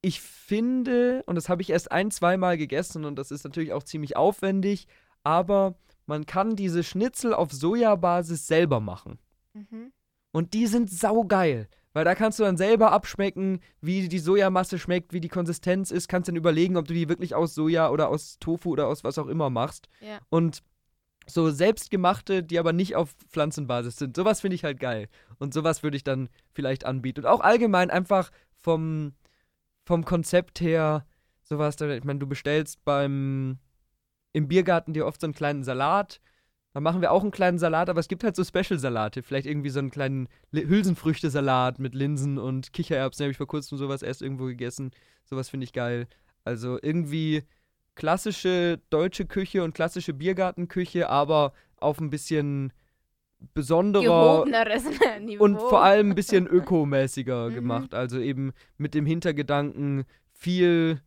[0.00, 3.82] ich finde, und das habe ich erst ein, zweimal gegessen und das ist natürlich auch
[3.82, 4.86] ziemlich aufwendig,
[5.24, 5.74] aber
[6.06, 9.18] man kann diese Schnitzel auf Sojabasis selber machen.
[9.54, 9.92] Mhm.
[10.32, 11.68] Und die sind saugeil.
[11.94, 16.08] Weil da kannst du dann selber abschmecken, wie die Sojamasse schmeckt, wie die Konsistenz ist.
[16.08, 19.16] Kannst dann überlegen, ob du die wirklich aus Soja oder aus Tofu oder aus was
[19.16, 19.88] auch immer machst.
[20.00, 20.18] Ja.
[20.28, 20.62] Und
[21.26, 24.16] so selbstgemachte, die aber nicht auf Pflanzenbasis sind.
[24.16, 25.08] Sowas finde ich halt geil.
[25.38, 27.20] Und sowas würde ich dann vielleicht anbieten.
[27.20, 29.14] Und auch allgemein einfach vom,
[29.84, 31.06] vom Konzept her,
[31.44, 33.58] sowas, ich meine, du bestellst beim
[34.34, 36.20] im Biergarten dir oft so einen kleinen Salat
[36.74, 39.22] dann machen wir auch einen kleinen Salat, aber es gibt halt so Special-Salate.
[39.22, 43.22] Vielleicht irgendwie so einen kleinen Hülsenfrüchte-Salat mit Linsen und Kichererbsen.
[43.22, 44.90] Den habe ich vor kurzem sowas erst irgendwo gegessen.
[45.24, 46.08] Sowas finde ich geil.
[46.42, 47.44] Also irgendwie
[47.94, 52.72] klassische deutsche Küche und klassische Biergartenküche, aber auf ein bisschen
[53.54, 54.44] besonderer
[55.20, 55.44] Niveau.
[55.44, 57.54] und vor allem ein bisschen ökomäßiger mhm.
[57.54, 57.94] gemacht.
[57.94, 61.00] Also eben mit dem Hintergedanken viel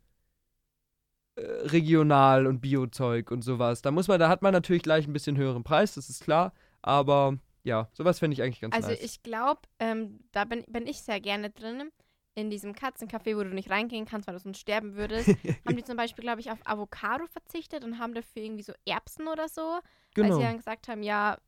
[1.37, 3.81] regional und Biozeug und sowas.
[3.81, 6.53] Da muss man, da hat man natürlich gleich ein bisschen höheren Preis, das ist klar.
[6.81, 8.97] Aber ja, sowas fände ich eigentlich ganz also nice.
[8.97, 11.91] Also ich glaube, ähm, da bin, bin ich sehr gerne drin.
[12.33, 15.27] In diesem Katzencafé, wo du nicht reingehen kannst, weil du sonst sterben würdest,
[15.65, 19.27] haben die zum Beispiel, glaube ich, auf Avocado verzichtet und haben dafür irgendwie so Erbsen
[19.27, 19.79] oder so.
[20.13, 20.29] Genau.
[20.29, 21.39] Weil sie dann gesagt haben, ja,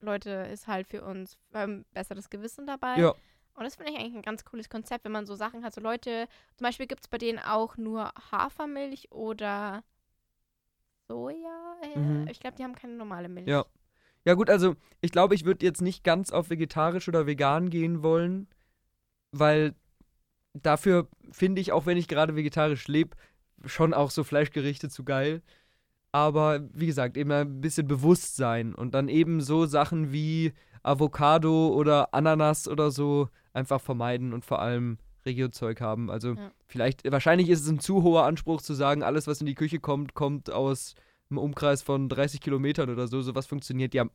[0.00, 2.96] Leute, ist halt für uns ähm, besseres Gewissen dabei.
[2.98, 3.14] Ja.
[3.58, 5.74] Und das finde ich eigentlich ein ganz cooles Konzept, wenn man so Sachen hat.
[5.74, 9.82] So Leute, zum Beispiel gibt es bei denen auch nur Hafermilch oder
[11.08, 11.76] Soja.
[11.82, 12.28] Äh, mhm.
[12.28, 13.48] Ich glaube, die haben keine normale Milch.
[13.48, 13.66] Ja.
[14.24, 18.02] Ja, gut, also ich glaube, ich würde jetzt nicht ganz auf vegetarisch oder vegan gehen
[18.02, 18.46] wollen,
[19.32, 19.74] weil
[20.52, 23.16] dafür finde ich, auch wenn ich gerade vegetarisch lebe,
[23.64, 25.42] schon auch so Fleischgerichte zu geil.
[26.12, 32.14] Aber wie gesagt, eben ein bisschen Bewusstsein und dann eben so Sachen wie Avocado oder
[32.14, 36.10] Ananas oder so einfach vermeiden und vor allem Regiozeug haben.
[36.10, 36.50] Also ja.
[36.66, 39.80] vielleicht, wahrscheinlich ist es ein zu hoher Anspruch zu sagen, alles, was in die Küche
[39.80, 40.94] kommt, kommt aus
[41.30, 43.20] einem Umkreis von 30 Kilometern oder so.
[43.20, 44.06] Sowas funktioniert ja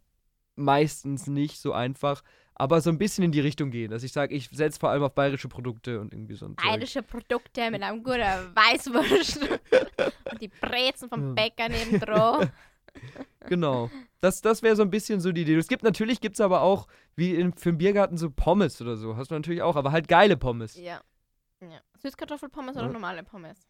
[0.56, 2.24] meistens nicht so einfach.
[2.56, 5.04] Aber so ein bisschen in die Richtung gehen, dass ich sage, ich setze vor allem
[5.04, 7.02] auf bayerische Produkte und irgendwie so ein Bayerische.
[7.02, 9.42] Produkte mit einem guten Weißwurst
[10.32, 12.48] und die Brezen vom Bäcker neben drauf.
[13.48, 13.89] genau.
[14.22, 15.56] Das, das wäre so ein bisschen so die Idee.
[15.56, 18.96] Es gibt natürlich, gibt es aber auch, wie in, für den Biergarten, so Pommes oder
[18.96, 19.18] so.
[19.18, 20.78] Hast du natürlich auch, aber halt geile Pommes.
[20.78, 21.02] Ja.
[21.60, 21.82] ja.
[22.02, 22.84] Süßkartoffelpommes ja.
[22.84, 23.68] oder normale Pommes?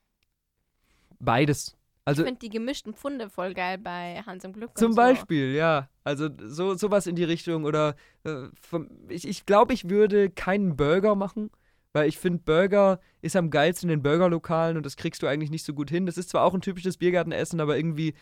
[1.19, 1.77] Beides.
[2.05, 4.77] Also, ich finde die gemischten Pfunde voll geil bei Hans im Glück.
[4.77, 4.97] Zum so.
[4.97, 5.89] Beispiel, ja.
[6.03, 7.63] Also so sowas in die Richtung.
[7.63, 11.49] Oder äh, vom, ich, ich glaube, ich würde keinen Burger machen,
[11.93, 15.51] weil ich finde, Burger ist am geilsten in den Burgerlokalen und das kriegst du eigentlich
[15.51, 16.05] nicht so gut hin.
[16.05, 18.13] Das ist zwar auch ein typisches Biergartenessen, aber irgendwie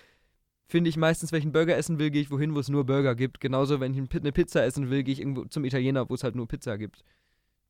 [0.67, 2.85] finde ich meistens, wenn ich einen Burger essen will, gehe ich wohin, wo es nur
[2.85, 3.39] Burger gibt.
[3.39, 6.35] Genauso, wenn ich eine Pizza essen will, gehe ich irgendwo zum Italiener, wo es halt
[6.35, 7.03] nur Pizza gibt.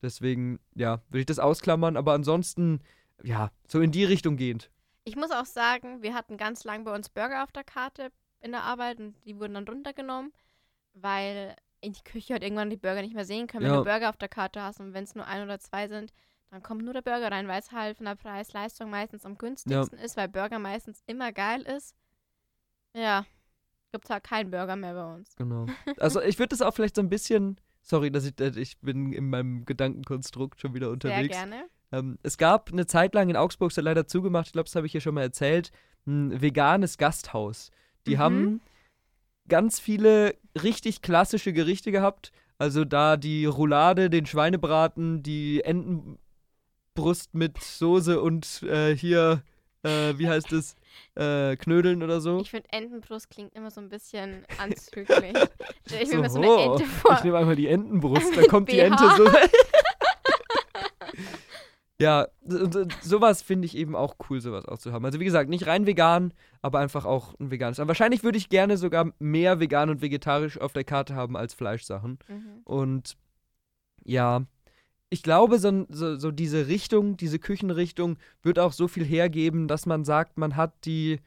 [0.01, 2.81] Deswegen, ja, würde ich das ausklammern, aber ansonsten,
[3.23, 4.69] ja, so in die Richtung gehend.
[5.03, 8.51] Ich muss auch sagen, wir hatten ganz lang bei uns Burger auf der Karte in
[8.51, 10.31] der Arbeit und die wurden dann runtergenommen,
[10.93, 13.79] weil in die Küche halt irgendwann die Burger nicht mehr sehen können, wenn ja.
[13.79, 16.13] du Burger auf der Karte hast und wenn es nur ein oder zwei sind,
[16.51, 19.97] dann kommt nur der Burger rein, weil es halt von der Preis-Leistung meistens am günstigsten
[19.97, 20.03] ja.
[20.03, 21.95] ist, weil Burger meistens immer geil ist.
[22.93, 23.25] Ja.
[23.93, 25.35] Gibt halt keinen Burger mehr bei uns.
[25.35, 25.65] Genau.
[25.97, 27.59] Also ich würde das auch vielleicht so ein bisschen.
[27.81, 31.35] Sorry, dass ich, ich bin in meinem Gedankenkonstrukt schon wieder unterwegs.
[31.35, 31.69] Sehr gerne.
[31.91, 34.75] Ähm, es gab eine Zeit lang in Augsburg, ist ja leider zugemacht, ich glaube, das
[34.75, 35.71] habe ich hier schon mal erzählt,
[36.07, 37.71] ein veganes Gasthaus.
[38.07, 38.19] Die mhm.
[38.19, 38.61] haben
[39.47, 42.31] ganz viele richtig klassische Gerichte gehabt.
[42.57, 49.43] Also da die Roulade, den Schweinebraten, die Entenbrust mit Soße und äh, hier,
[49.83, 50.75] äh, wie heißt es?
[51.15, 52.39] äh, Knödeln oder so.
[52.41, 55.33] Ich finde Entenbrust klingt immer so ein bisschen anzüglich.
[55.99, 57.15] ich so, mir so eine Ente vor.
[57.17, 59.25] Ich nehme einmal die Entenbrust, dann kommt die Ente so.
[62.01, 62.27] ja,
[63.01, 65.05] sowas finde ich eben auch cool, sowas auch zu haben.
[65.05, 66.33] Also wie gesagt, nicht rein vegan,
[66.63, 67.79] aber einfach auch ein veganes.
[67.79, 71.53] Aber wahrscheinlich würde ich gerne sogar mehr vegan und vegetarisch auf der Karte haben als
[71.53, 72.17] Fleischsachen.
[72.27, 72.61] Mhm.
[72.63, 73.17] Und
[74.03, 74.45] ja,
[75.11, 79.85] ich glaube, so, so, so, diese Richtung, diese Küchenrichtung wird auch so viel hergeben, dass
[79.85, 81.19] man sagt, man hat die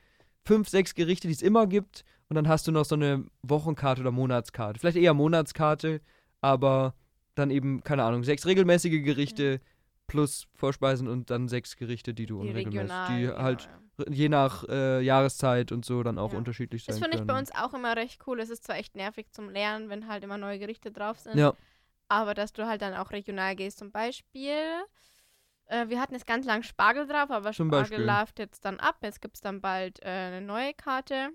[0.45, 4.01] fünf, sechs Gerichte, die es immer gibt, und dann hast du noch so eine Wochenkarte
[4.01, 4.81] oder Monatskarte.
[4.81, 6.01] Vielleicht eher Monatskarte,
[6.41, 6.95] aber
[7.37, 9.61] dann eben, keine Ahnung, sechs regelmäßige Gerichte
[10.07, 13.17] plus Vorspeisen und dann sechs Gerichte, die du Die unregelmäßig, regional.
[13.21, 14.05] die genau, halt ja.
[14.11, 16.39] je nach äh, Jahreszeit und so dann auch Ja.
[16.39, 18.41] unterschiedlich sein Das finde ich bei uns auch immer recht cool.
[18.41, 21.37] Es ist zwar echt nervig zum Lernen, wenn halt immer neue Gerichte drauf sind.
[21.39, 21.55] Ja,
[22.09, 23.79] Aber dass du halt dann auch regional gehst.
[23.79, 24.55] Zum Beispiel,
[25.67, 28.05] äh, wir hatten jetzt ganz lang Spargel drauf, aber Zum Spargel Beispiel.
[28.05, 28.99] läuft jetzt dann ab.
[29.03, 31.31] Jetzt gibt es dann bald äh, eine neue Karte.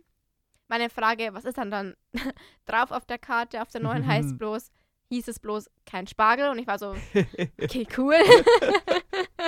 [0.68, 1.96] Meine Frage, was ist dann dann
[2.66, 3.62] drauf auf der Karte?
[3.62, 4.72] Auf der neuen heißt bloß,
[5.10, 6.50] hieß es bloß kein Spargel.
[6.50, 6.96] Und ich war so,
[7.62, 8.16] okay, cool.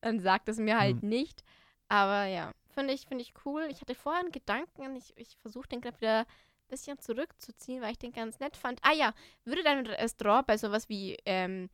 [0.00, 1.08] dann sagt es mir halt Hm.
[1.08, 1.44] nicht.
[1.88, 3.66] Aber ja, finde ich, finde ich cool.
[3.70, 7.92] Ich hatte vorher einen Gedanken, ich, ich versuche den gerade wieder ein bisschen zurückzuziehen, weil
[7.92, 8.80] ich den ganz nett fand.
[8.82, 11.70] Ah ja, würde dein Restaurant bei sowas wie ähm,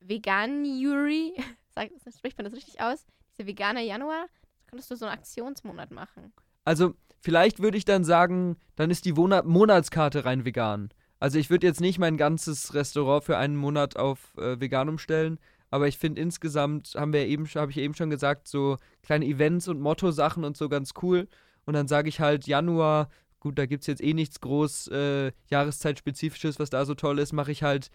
[0.00, 1.34] Veganuary,
[2.16, 3.06] spricht man das richtig aus?
[3.36, 4.26] Diese veganer Januar,
[4.66, 6.32] könntest du so einen Aktionsmonat machen.
[6.64, 10.92] Also, vielleicht würde ich dann sagen, dann ist die Monatskarte rein vegan.
[11.22, 15.38] Also, ich würde jetzt nicht mein ganzes Restaurant für einen Monat auf äh, vegan umstellen,
[15.70, 19.68] aber ich finde insgesamt, haben wir eben, habe ich eben schon gesagt, so kleine Events
[19.68, 21.28] und Motto-Sachen und so ganz cool.
[21.64, 23.08] Und dann sage ich halt Januar,
[23.38, 27.32] gut, da gibt es jetzt eh nichts groß äh, Jahreszeitspezifisches, was da so toll ist,
[27.32, 27.90] mache ich halt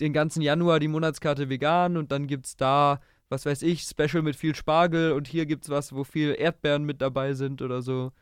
[0.00, 4.22] den ganzen Januar die Monatskarte vegan und dann gibt es da, was weiß ich, Special
[4.22, 7.82] mit viel Spargel und hier gibt es was, wo viel Erdbeeren mit dabei sind oder
[7.82, 8.12] so.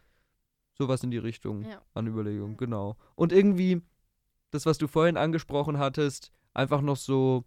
[0.76, 1.80] Sowas in die Richtung Ja.
[1.94, 2.96] an Überlegung, genau.
[3.14, 3.82] Und irgendwie,
[4.50, 7.44] das, was du vorhin angesprochen hattest, einfach noch so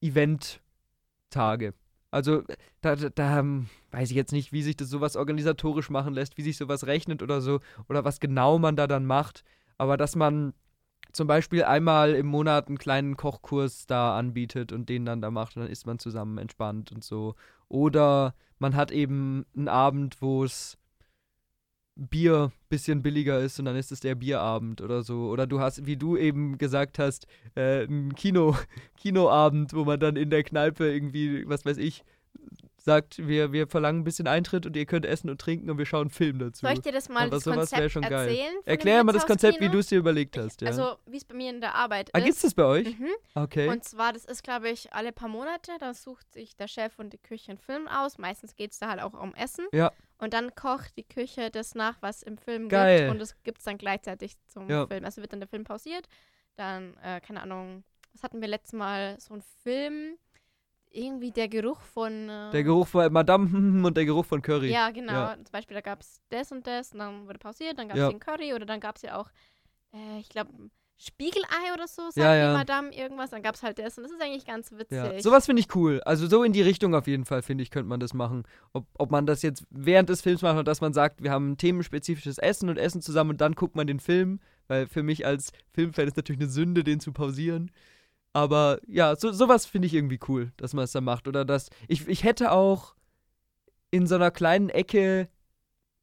[0.00, 1.74] Event-Tage.
[2.10, 2.42] Also,
[2.80, 6.38] da, da, da ähm, weiß ich jetzt nicht, wie sich das sowas organisatorisch machen lässt,
[6.38, 9.44] wie sich sowas rechnet oder so, oder was genau man da dann macht.
[9.76, 10.54] Aber dass man
[11.12, 15.56] zum Beispiel einmal im Monat einen kleinen Kochkurs da anbietet und den dann da macht
[15.56, 17.34] und dann ist man zusammen entspannt und so.
[17.68, 20.78] Oder man hat eben einen Abend, wo es
[21.98, 25.28] Bier bisschen billiger ist und dann ist es der Bierabend oder so.
[25.28, 28.56] Oder du hast, wie du eben gesagt hast, äh, einen Kino,
[28.96, 32.04] Kinoabend, wo man dann in der Kneipe irgendwie, was weiß ich,
[32.88, 35.84] sagt, wir, wir verlangen ein bisschen Eintritt und ihr könnt essen und trinken und wir
[35.84, 36.64] schauen einen Film dazu.
[36.64, 38.28] Soll ich dir das mal Aber das Konzept schon geil.
[38.28, 38.54] erzählen?
[38.64, 40.62] Erklär mal das Konzept, wie du es dir überlegt hast.
[40.62, 40.68] Ja.
[40.68, 42.24] Also, wie es bei mir in der Arbeit ah, ist.
[42.24, 42.98] gibt's das bei euch?
[42.98, 43.10] Mhm.
[43.34, 43.68] Okay.
[43.68, 45.72] Und zwar, das ist, glaube ich, alle paar Monate.
[45.78, 48.16] Da sucht sich der Chef und die Küche einen Film aus.
[48.16, 49.66] Meistens geht es da halt auch um Essen.
[49.72, 49.92] Ja.
[50.16, 53.00] Und dann kocht die Küche das nach, was im Film Geil.
[53.00, 53.10] gibt.
[53.10, 54.86] Und das gibt es dann gleichzeitig zum Ja.
[54.86, 55.04] Film.
[55.04, 56.08] Also wird dann der Film pausiert.
[56.56, 59.20] Dann, äh, keine Ahnung, was hatten wir letztes Mal?
[59.20, 60.16] So ein Film.
[60.90, 62.28] Irgendwie der Geruch von.
[62.28, 63.46] Äh, der Geruch von Madame
[63.86, 64.70] und der Geruch von Curry.
[64.72, 65.12] Ja, genau.
[65.12, 65.34] Ja.
[65.36, 68.02] Zum Beispiel, da gab es das und das und dann wurde pausiert, dann gab es
[68.02, 68.08] Ja.
[68.10, 69.28] den Curry oder dann gab es ja auch,
[69.92, 70.50] äh, ich glaube,
[71.00, 72.52] Spiegelei oder so, sagt Ja, die ja.
[72.54, 73.30] Madame irgendwas.
[73.30, 74.96] Dann gab es halt das und das ist eigentlich ganz witzig.
[74.96, 76.00] Ja, sowas finde ich cool.
[76.04, 78.42] Also so in die Richtung auf jeden Fall, finde ich, könnte man das machen.
[78.72, 81.52] Ob, ob man das jetzt während des Films macht oder dass man sagt, wir haben
[81.52, 84.40] ein themenspezifisches Essen und essen zusammen und dann guckt man den Film.
[84.66, 87.70] Weil für mich als Filmfan ist natürlich eine Sünde, den zu pausieren.
[88.38, 91.26] Aber ja, so, sowas finde ich irgendwie cool, dass man es da macht.
[91.26, 91.70] Oder dass.
[91.88, 92.94] Ich, ich hätte auch
[93.90, 95.28] in so einer kleinen Ecke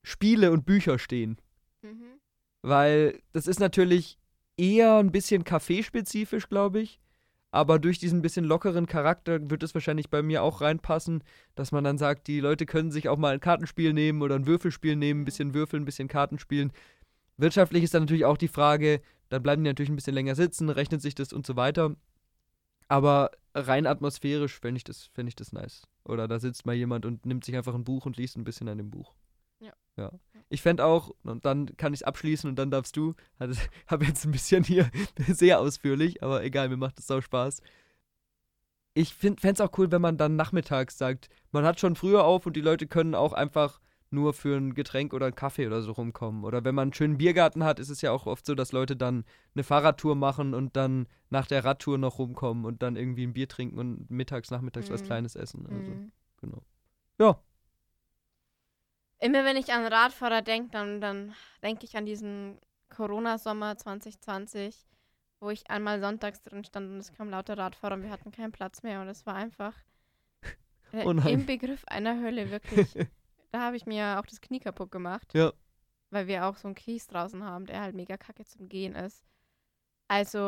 [0.04, 1.38] Spiele und Bücher stehen.
[1.82, 2.20] Mhm.
[2.62, 4.18] Weil das ist natürlich
[4.58, 7.00] eher ein bisschen kaffeespezifisch, glaube ich.
[7.52, 11.24] Aber durch diesen bisschen lockeren Charakter wird es wahrscheinlich bei mir auch reinpassen,
[11.56, 14.46] dass man dann sagt, die Leute können sich auch mal ein Kartenspiel nehmen oder ein
[14.46, 16.74] Würfelspiel nehmen, ein bisschen würfeln, ein bisschen Karten spielen.
[17.38, 20.70] Wirtschaftlich ist dann natürlich auch die Frage, dann bleiben die natürlich ein bisschen länger sitzen,
[20.70, 21.96] rechnet sich das und so weiter.
[22.88, 25.88] Aber rein atmosphärisch fände ich, das, fänd ich das nice.
[26.04, 28.68] Oder da sitzt mal jemand und nimmt sich einfach ein Buch und liest ein bisschen
[28.68, 29.16] an dem Buch.
[29.60, 29.74] Ja.
[29.98, 30.12] Ja.
[30.50, 33.16] Ich fände auch, und dann kann ich es abschließen und dann darfst du,
[33.88, 34.92] habe jetzt ein bisschen hier
[35.28, 37.62] sehr ausführlich, aber egal, mir macht es sau Spaß.
[38.94, 42.46] Ich fände es auch cool, wenn man dann nachmittags sagt, man hat schon früher auf
[42.46, 45.92] und die Leute können auch einfach nur für ein Getränk oder einen Kaffee oder so
[45.92, 46.44] rumkommen.
[46.44, 48.96] Oder wenn man einen schönen Biergarten hat, ist es ja auch oft so, dass Leute
[48.96, 53.34] dann eine Fahrradtour machen und dann nach der Radtour noch rumkommen und dann irgendwie ein
[53.34, 55.06] Bier trinken und mittags, nachmittags was Mhm.
[55.06, 55.66] Kleines essen.
[55.68, 56.12] Also, Mhm.
[56.42, 56.62] genau.
[57.20, 57.40] Ja,
[59.20, 64.86] Immer wenn ich an Radfahrer denke, dann, dann denke ich an diesen Corona-Sommer 2020,
[65.40, 68.52] wo ich einmal sonntags drin stand und es kamen lauter Radfahrer und wir hatten keinen
[68.52, 69.74] Platz mehr und es war einfach
[70.92, 72.96] äh, Oh im Begriff einer Hölle, wirklich.
[73.52, 75.34] da habe ich mir auch das Knie kaputt gemacht.
[75.34, 75.54] Ja.
[76.10, 79.24] Weil wir auch so einen Kies draußen haben, der halt mega kacke zum Gehen ist.
[80.08, 80.40] Also,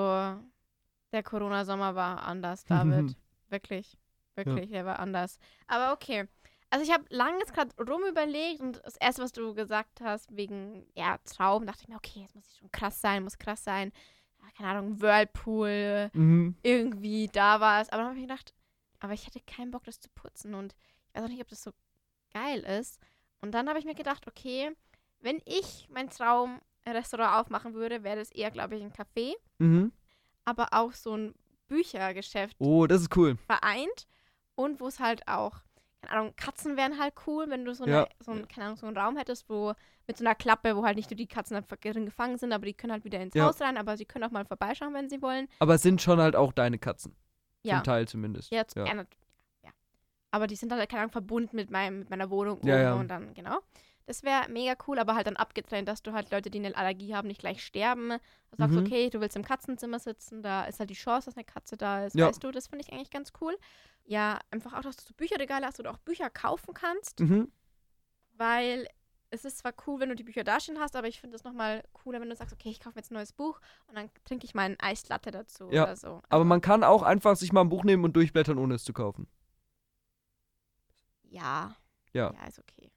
[1.11, 3.15] der Corona-Sommer war anders, David.
[3.49, 3.97] wirklich.
[4.35, 5.39] Wirklich, der war anders.
[5.65, 6.27] Aber okay.
[6.69, 10.35] Also ich habe lange jetzt gerade rum überlegt und das erste, was du gesagt hast,
[10.35, 13.91] wegen ja, Traum, dachte ich mir, okay, es muss schon krass sein, muss krass sein.
[14.39, 16.55] Ja, keine Ahnung, Whirlpool, mhm.
[16.61, 17.89] irgendwie da war es.
[17.89, 18.53] Aber dann habe ich mir gedacht,
[18.99, 20.75] aber ich hätte keinen Bock, das zu putzen und
[21.07, 21.71] ich weiß auch nicht, ob das so
[22.39, 22.99] geil ist.
[23.41, 24.71] Und dann habe ich mir gedacht, okay,
[25.19, 29.91] wenn ich mein Traumrestaurant aufmachen würde, wäre das eher, glaube ich, ein Café, Mhm.
[30.45, 31.33] aber auch so ein
[31.67, 33.37] Büchergeschäft Oh, das ist cool.
[33.47, 34.07] vereint.
[34.55, 35.57] Und wo es halt auch,
[36.01, 38.07] keine Ahnung, Katzen wären halt cool, wenn du so, eine, Ja.
[38.19, 39.73] so, ein, keine Ahnung, so einen Raum hättest, wo
[40.07, 42.65] mit so einer Klappe, wo halt nicht nur die Katzen einfach drin gefangen sind, aber
[42.65, 43.45] die können halt wieder ins Ja.
[43.45, 45.47] Haus rein, aber sie können auch mal vorbeischauen, wenn sie wollen.
[45.59, 47.15] Aber es sind schon halt auch deine Katzen.
[47.63, 47.75] Ja.
[47.75, 48.51] Zum Teil zumindest.
[48.51, 48.85] Ja, ja.
[50.37, 52.93] Aber die sind halt, keine Ahnung, verbunden mit, meinem, mit meiner Wohnung Ja, ja.
[52.93, 53.57] und dann, genau.
[54.05, 57.15] Das wäre mega cool, aber halt dann abgetrennt, dass du halt Leute, die eine Allergie
[57.15, 58.09] haben, nicht gleich sterben.
[58.51, 58.83] Du sagst, Mhm.
[58.85, 62.05] okay, du willst im Katzenzimmer sitzen, da ist halt die Chance, dass eine Katze da
[62.05, 62.27] ist, Ja.
[62.27, 63.57] weißt du, das finde ich eigentlich ganz cool.
[64.05, 67.51] Ja, einfach auch, dass du Bücherregale hast oder auch Bücher kaufen kannst, Mhm.
[68.37, 68.87] weil
[69.29, 71.43] es ist zwar cool, wenn du die Bücher da stehen hast, aber ich finde es
[71.43, 74.09] nochmal cooler, wenn du sagst, okay, ich kaufe mir jetzt ein neues Buch und dann
[74.23, 76.07] trinke ich mal einen Eislatte dazu Ja, oder so.
[76.07, 78.85] Aber Also, man kann auch einfach sich mal ein Buch nehmen und durchblättern, ohne es
[78.85, 79.27] zu kaufen.
[81.29, 81.75] Ja.
[82.13, 82.33] Ja.
[82.33, 82.89] Ja, ist okay.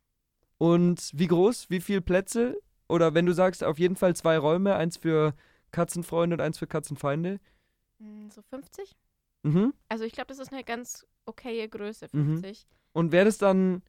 [0.59, 1.71] Und wie groß?
[1.71, 2.61] Wie viele Plätze?
[2.89, 5.35] Oder wenn du sagst, auf jeden Fall zwei Räume, eins für
[5.71, 7.39] Katzenfreunde und eins für Katzenfeinde.
[7.99, 8.97] Hm, So 50?
[9.43, 9.73] Mhm.
[9.89, 12.41] Also ich glaube, das ist eine ganz okaye Größe, Mhm.
[12.43, 12.67] 50.
[12.93, 13.83] Und wäre das dann,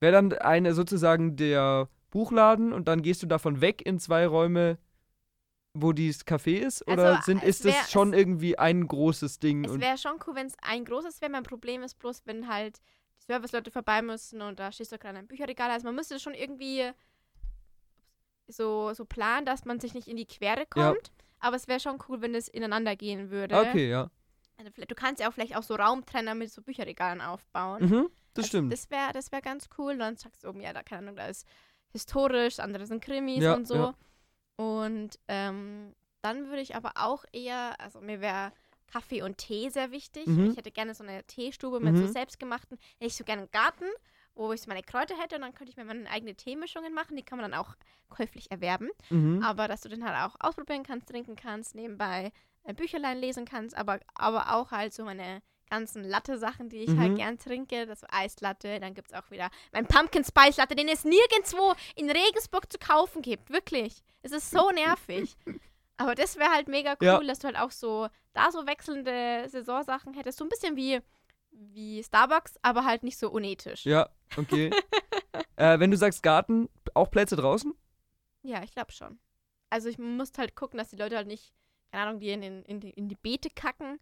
[0.00, 4.78] wäre dann eine sozusagen der Buchladen und dann gehst du davon weg in zwei Räume,
[5.74, 6.86] wo dieses Café ist?
[6.86, 9.64] Oder Also, sind, es ist das wär- schon es- irgendwie ein großes Ding?
[9.64, 11.30] Es wäre schon cool, wenn es ein großes wäre.
[11.32, 12.80] Mein Problem ist bloß, wenn halt
[13.26, 15.70] Serviceleute vorbei müssen und da stehst du gerade ein Bücherregal.
[15.70, 16.90] Also man müsste das schon irgendwie
[18.48, 20.66] so, so planen, dass man sich nicht in die Quere Ja.
[20.92, 21.12] kommt.
[21.40, 23.56] Aber es wäre schon cool, wenn es ineinander gehen würde.
[23.58, 24.10] okay, ja.
[24.58, 27.82] Also du kannst ja auch vielleicht auch so Raumtrenner mit so Bücherregalen aufbauen.
[27.82, 28.72] Mhm, das Also stimmt.
[28.72, 29.96] Das wäre das wär ganz cool.
[29.98, 31.46] Dann sagst du oben, ja, da keine Ahnung, da ist
[31.90, 33.74] historisch, das andere sind Krimis Ja, und so.
[33.74, 33.94] ja.
[34.56, 38.52] Und ähm, dann würde ich aber auch eher, also mir wäre
[38.92, 40.26] Kaffee und Tee sehr wichtig.
[40.26, 40.50] Mhm.
[40.50, 42.06] Ich hätte gerne so eine Teestube mit Mhm.
[42.06, 43.86] so selbstgemachten, hätte ich so gerne einen Garten,
[44.34, 47.16] wo ich so meine Kräuter hätte und dann könnte ich mir meine eigene Teemischungen machen.
[47.16, 47.74] Die kann man dann auch
[48.08, 48.90] käuflich erwerben.
[49.10, 49.42] Mhm.
[49.42, 52.32] Aber dass du den halt auch ausprobieren kannst, trinken kannst, nebenbei
[52.64, 57.00] ein Bücherlein lesen kannst, aber, aber auch halt so meine ganzen Latte-Sachen, die ich Mhm.
[57.00, 57.86] halt gern trinke.
[57.86, 62.10] Das Eislatte, dann gibt es auch wieder mein Pumpkin Spice Latte, den es nirgendwo in
[62.10, 63.48] Regensburg zu kaufen gibt.
[63.50, 64.02] Wirklich.
[64.20, 65.34] Es ist so nervig.
[65.96, 67.20] Aber das wäre halt mega cool, Ja.
[67.20, 70.38] dass du halt auch so da so wechselnde Saisonsachen hättest.
[70.38, 71.00] So ein bisschen wie,
[71.50, 73.84] wie Starbucks, aber halt nicht so unethisch.
[73.84, 74.70] Ja, okay.
[75.56, 77.74] äh, wenn du sagst Garten, auch Plätze draußen?
[78.42, 79.18] Ja, ich glaube schon.
[79.70, 81.52] Also ich muss halt gucken, dass die Leute halt nicht,
[81.92, 84.00] keine Ahnung, die in, den, in, die, in die Beete kacken,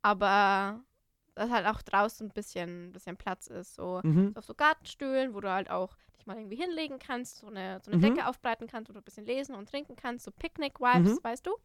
[0.00, 0.82] aber
[1.34, 3.74] dass halt auch draußen ein bisschen, bisschen Platz ist.
[3.74, 4.32] So, Mhm.
[4.34, 7.80] so auf so Gartenstühlen, wo du halt auch dich mal irgendwie hinlegen kannst, so eine,
[7.82, 8.02] so eine Mhm.
[8.14, 11.24] Decke aufbreiten kannst, wo du ein bisschen lesen und trinken kannst, so Picknick-Vibes, Mhm.
[11.24, 11.56] weißt du?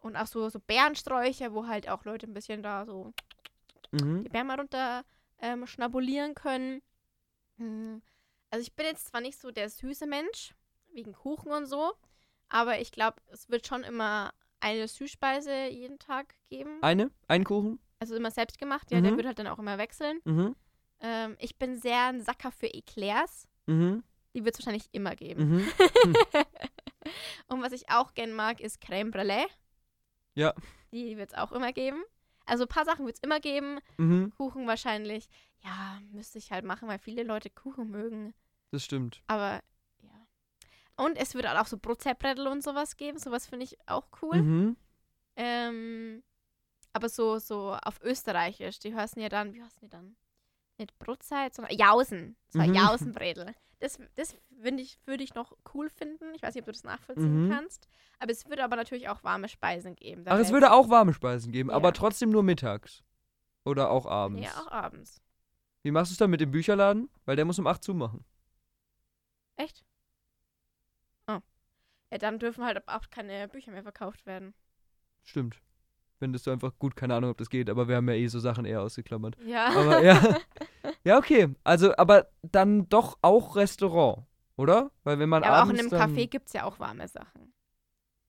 [0.00, 3.12] Und auch so, so Bärensträucher, wo halt auch Leute ein bisschen da so
[3.92, 4.22] Mhm.
[4.22, 5.04] die Bären mal runter
[5.40, 6.82] ähm, schnabulieren können.
[7.56, 8.02] Hm.
[8.50, 10.54] Also ich bin jetzt zwar nicht so der süße Mensch,
[10.92, 11.92] wegen Kuchen und so,
[12.48, 16.78] aber ich glaube, es wird schon immer eine Süßspeise jeden Tag geben.
[16.82, 17.10] Eine?
[17.28, 17.78] Ein Kuchen?
[18.00, 19.16] Also immer selbst gemacht, ja, der Mhm.
[19.16, 20.20] wird halt dann auch immer wechseln.
[20.24, 20.54] Mhm.
[21.00, 23.48] Ähm, ich bin sehr ein Sacker für Eclairs.
[23.66, 24.02] Mhm.
[24.34, 25.48] Die wird es wahrscheinlich immer geben.
[25.48, 25.68] Mhm.
[27.48, 29.46] Und was ich auch gern mag, ist Crème Brûlée.
[30.34, 30.54] Ja.
[30.92, 32.02] Die wird es auch immer geben.
[32.46, 33.78] Also ein paar Sachen wird es immer geben.
[33.96, 34.32] Mhm.
[34.36, 35.28] Kuchen wahrscheinlich.
[35.64, 38.34] Ja, müsste ich halt machen, weil viele Leute Kuchen mögen.
[38.70, 39.22] Das stimmt.
[39.26, 39.60] Aber
[40.02, 40.26] ja.
[40.96, 43.18] Und es wird auch so Brotzeitbrettel und sowas geben.
[43.18, 44.36] Sowas finde ich auch cool.
[44.40, 44.76] Mhm.
[45.36, 46.22] Ähm,
[46.98, 48.78] aber so, so auf Österreichisch.
[48.80, 50.16] Die heißen ja dann, wie heißen die dann?
[50.78, 52.36] Nicht Brotzeit, sondern Jausen.
[52.50, 52.74] So Mhm.
[52.74, 53.54] Jausenbredel.
[53.80, 56.34] Das, das finde ich, würde ich noch cool finden.
[56.34, 57.50] Ich weiß nicht, ob du das nachvollziehen Mhm.
[57.50, 57.88] kannst.
[58.18, 60.24] Aber es würde aber natürlich auch warme Speisen geben.
[60.26, 61.92] Ach, es würde auch warme Speisen geben, aber Ja.
[61.92, 63.02] trotzdem nur mittags.
[63.64, 64.42] Oder auch abends.
[64.44, 65.20] Ja, auch abends.
[65.82, 67.08] Wie machst du es dann mit dem Bücherladen?
[67.24, 68.24] Weil der muss um 8 zumachen.
[69.56, 69.84] Echt?
[71.28, 71.38] Oh.
[72.10, 74.54] Ja, dann dürfen halt ab acht keine Bücher mehr verkauft werden.
[75.22, 75.60] Stimmt.
[76.18, 78.40] Findest du einfach gut, keine Ahnung, ob das geht, aber wir haben ja eh so
[78.40, 79.36] Sachen eher ausgeklammert.
[79.46, 79.68] Ja.
[79.68, 80.38] Aber ja.
[81.04, 81.54] Ja, okay.
[81.64, 84.24] Also, aber dann doch auch Restaurant,
[84.56, 84.90] oder?
[85.04, 87.52] Weil wenn man Ja, aber auch in einem Café gibt es ja auch warme Sachen.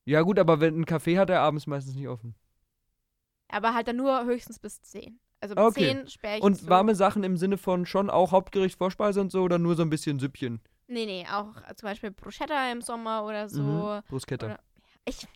[0.05, 2.35] Ja, gut, aber wenn ein Café hat, der abends meistens nicht offen.
[3.49, 5.19] Aber halt dann nur höchstens bis 10.
[5.41, 5.95] Also bis Okay.
[5.95, 6.69] 10 sperre ich Und zu.
[6.69, 9.89] warme Sachen im Sinne von schon auch Hauptgericht, Vorspeise und so oder nur so ein
[9.89, 10.59] bisschen Süppchen?
[10.87, 13.61] Nee, nee, auch zum Beispiel Bruschetta im Sommer oder so.
[13.61, 14.01] Mhm.
[14.09, 14.45] Bruschetta.
[14.47, 14.59] Oder-
[15.05, 15.27] Ich, ja,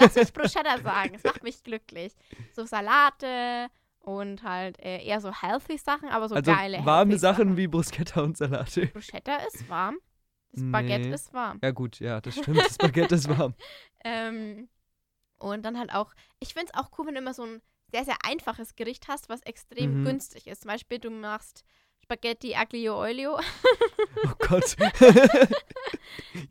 [0.00, 2.14] lass mich Bruschetta sagen, es macht mich glücklich.
[2.52, 3.68] So Salate
[4.00, 7.66] und halt äh, eher so healthy Sachen, aber so also geile warme healthy Sachen wie
[7.68, 8.86] Bruschetta und Salate.
[8.88, 9.98] Bruschetta ist warm.
[10.52, 11.14] Das Baguette Nee.
[11.14, 11.58] ist warm.
[11.62, 12.58] Ja gut, ja, das stimmt.
[12.58, 13.54] Das Baguette ist warm.
[14.04, 14.68] Ähm,
[15.38, 18.04] und dann halt auch, ich finde es auch cool, wenn du immer so ein sehr,
[18.04, 20.04] sehr einfaches Gericht hast, was extrem Mhm.
[20.04, 20.62] günstig ist.
[20.62, 21.62] Zum Beispiel, du machst
[22.02, 23.38] Spaghetti Aglio Olio.
[24.24, 24.74] Oh Gott.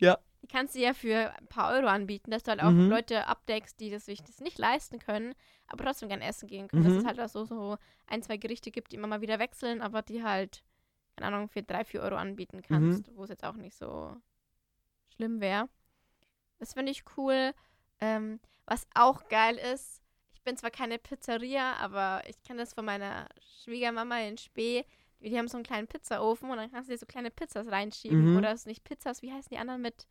[0.42, 2.88] Die kannst du ja für ein paar Euro anbieten, dass du halt auch Mhm.
[2.90, 5.34] Leute abdeckst, die das sich das nicht leisten können,
[5.68, 6.82] aber trotzdem gern essen gehen können.
[6.82, 6.88] Mhm.
[6.88, 7.76] Dass es halt auch so, so
[8.08, 10.64] ein, zwei Gerichte gibt, die immer mal wieder wechseln, aber die halt,
[11.16, 12.62] keine Ahnung, für drei, vier Euro anbieten Mhm.
[12.62, 14.16] kannst, wo es jetzt auch nicht so
[15.14, 15.68] schlimm wäre.
[16.58, 17.52] Das finde ich cool.
[18.00, 20.02] Ähm, was auch geil ist,
[20.32, 23.28] ich bin zwar keine Pizzeria, aber ich kenne das von meiner
[23.62, 24.84] Schwiegermama in Spee.
[25.20, 27.68] Die, die haben so einen kleinen Pizzaofen und dann kannst du dir so kleine Pizzas
[27.68, 28.32] reinschieben.
[28.32, 28.36] Mhm.
[28.38, 30.06] Oder ist nicht Pizzas, wie heißen die anderen mit,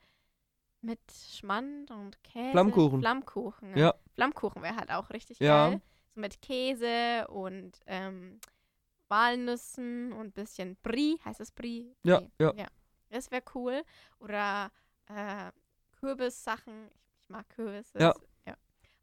[0.82, 2.52] mit Schmand und Käse?
[2.52, 3.00] Flammkuchen.
[3.02, 3.78] Flammkuchen.
[3.78, 3.94] Ja.
[4.16, 5.70] Flammkuchen wäre halt auch richtig Ja.
[5.70, 5.82] geil.
[6.14, 8.40] So mit Käse und ähm,
[9.08, 11.20] Walnüssen und ein bisschen Brie.
[11.24, 11.96] Heißt das Brie?
[12.04, 12.30] Ja, Nee.
[12.40, 12.54] ja.
[12.56, 12.68] ja.
[13.10, 13.84] Das wäre cool.
[14.20, 14.72] Oder
[15.08, 15.52] äh,
[16.00, 16.90] Kürbissachen.
[17.22, 18.00] Ich, mag Kürbisse.
[18.00, 18.14] Ja.
[18.46, 18.56] ja.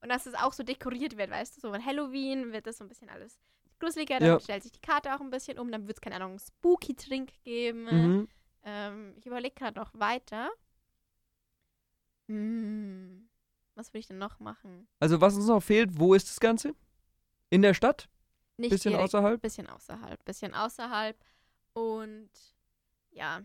[0.02, 2.84] Und dass es auch so dekoriert wird, weißt du, so an Halloween wird das so
[2.84, 3.38] ein bisschen alles
[3.78, 4.32] gruseliger, Ja.
[4.32, 6.38] dann stellt sich die Karte auch ein bisschen um, dann wird es, keine Ahnung, einen
[6.40, 7.84] Spooky-Trink geben.
[7.84, 8.28] Mhm.
[8.64, 10.50] Ähm, ich überlege gerade noch weiter.
[12.28, 13.28] Hm,
[13.74, 14.86] was will ich denn noch machen?
[15.00, 16.74] Also was uns noch fehlt, wo ist das Ganze?
[17.50, 18.08] In der Stadt?
[18.58, 19.40] Nicht Bisschen direkt, außerhalb?
[19.40, 21.16] Bisschen außerhalb, bisschen außerhalb.
[21.72, 22.30] Und
[23.10, 23.42] ja,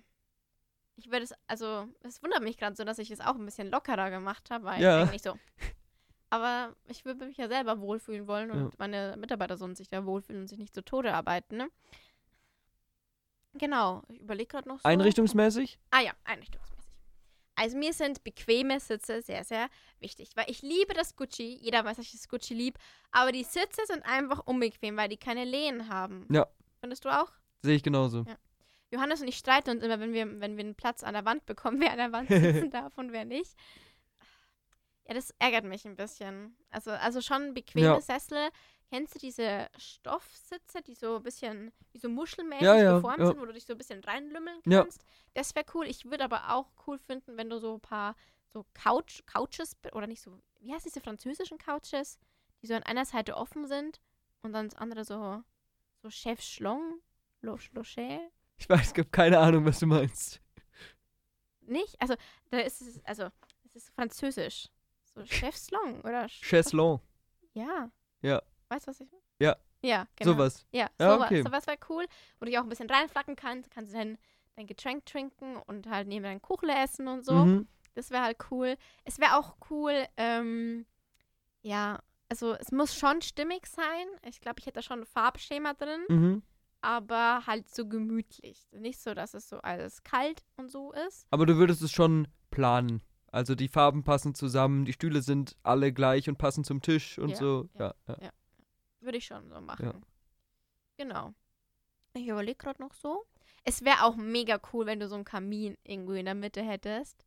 [0.96, 3.69] ich würde es, also, es wundert mich gerade so, dass ich es auch ein bisschen
[3.72, 5.04] lockerer gemacht habe, weil Ja.
[5.04, 5.39] eigentlich so.
[6.30, 8.69] Aber ich würde mich ja selber wohlfühlen wollen und Ja.
[8.80, 11.69] meine Mitarbeiter sollen sich da wohlfühlen und sich nicht zu Tode arbeiten, ne?
[13.54, 14.88] Genau, ich überlege gerade noch so.
[14.88, 15.78] Einrichtungsmäßig?
[15.91, 16.73] Ah ja, einrichtungsmäßig.
[17.63, 19.69] Also mir sind bequeme Sitze sehr, sehr
[20.02, 21.58] wichtig, weil ich liebe das Gucci.
[21.62, 22.78] Jeder weiß, dass ich das Gucci liebe.
[23.12, 26.28] Aber die Sitze sind einfach unbequem, weil die keine Lehnen haben.
[26.30, 26.45] Ja.
[26.82, 27.32] Findest du auch?
[27.62, 28.26] Sehe ich genauso.
[28.28, 28.36] Ja.
[28.91, 31.45] Johannes und ich streiten uns immer, wenn wir, wenn wir einen Platz an der Wand
[31.45, 33.54] bekommen, wer an der Wand sitzen darf und wer nicht.
[35.08, 36.58] Ja, das ärgert mich ein bisschen.
[36.69, 38.02] Also, also schon bequeme Ja.
[38.02, 38.49] Sessel.
[38.94, 43.26] Kennst du diese Stoffsitze, die so ein bisschen wie so muschelmäßig Ja, ja, geformt ja.
[43.26, 44.82] sind, wo du dich so ein bisschen reinlümmeln Ja.
[44.84, 45.04] kannst?
[45.34, 45.88] Das wäre cool.
[45.88, 48.16] Ich würde aber auch cool finden, wenn du so ein paar
[48.52, 52.20] so Couch, Couches oder nicht so, wie heißt diese französischen Couches,
[52.62, 54.00] die so an einer Seite offen sind
[54.44, 55.42] und dann das andere so,
[56.04, 57.02] so Chef Schlong,
[57.42, 57.82] Locher.
[58.58, 60.40] Ich weiß, ich habe keine Ahnung, was du meinst.
[61.62, 62.00] Nicht?
[62.00, 62.14] Also,
[62.52, 63.30] da ist es, also,
[63.66, 64.70] es ist französisch.
[65.16, 67.00] So Chef Slong oder Sch- Chaiselon.
[67.54, 67.90] Ja.
[68.22, 68.42] Ja.
[68.74, 69.24] Weißt du, was ich meine?
[69.40, 69.56] Ja.
[69.84, 70.32] Ja, genau.
[70.34, 70.66] Sowas.
[70.72, 71.28] Ja, Ja, sowas.
[71.28, 71.44] okay.
[71.44, 72.06] Sowas wäre cool,
[72.40, 73.70] wo du dich auch ein bisschen reinflacken kannst.
[73.70, 74.18] Kannst du dein,
[74.56, 77.34] dein Getränk trinken und halt neben deinem Kuchle essen und so.
[77.46, 77.68] Mhm.
[77.94, 78.76] Das wäre halt cool.
[79.04, 80.86] Es wäre auch cool, ähm,
[81.62, 84.08] ja, also es muss schon stimmig sein.
[84.28, 86.44] Ich glaube, ich hätte da schon ein Farbschema drin, Mhm.
[86.82, 88.66] aber halt so gemütlich.
[88.72, 91.28] Nicht so, dass es so alles kalt und so ist.
[91.30, 93.04] Aber du würdest es schon planen.
[93.32, 97.30] Also die Farben passen zusammen, die Stühle sind alle gleich und passen zum Tisch und
[97.30, 97.70] Ja, so.
[97.78, 98.30] ja, Ja, ja.
[99.04, 99.86] Würde ich schon so machen.
[99.86, 99.94] Ja.
[100.98, 101.34] Genau.
[102.13, 103.26] Ich überlege gerade noch so.
[103.63, 107.26] Es wäre auch mega cool, wenn du so einen Kamin irgendwo in der Mitte hättest.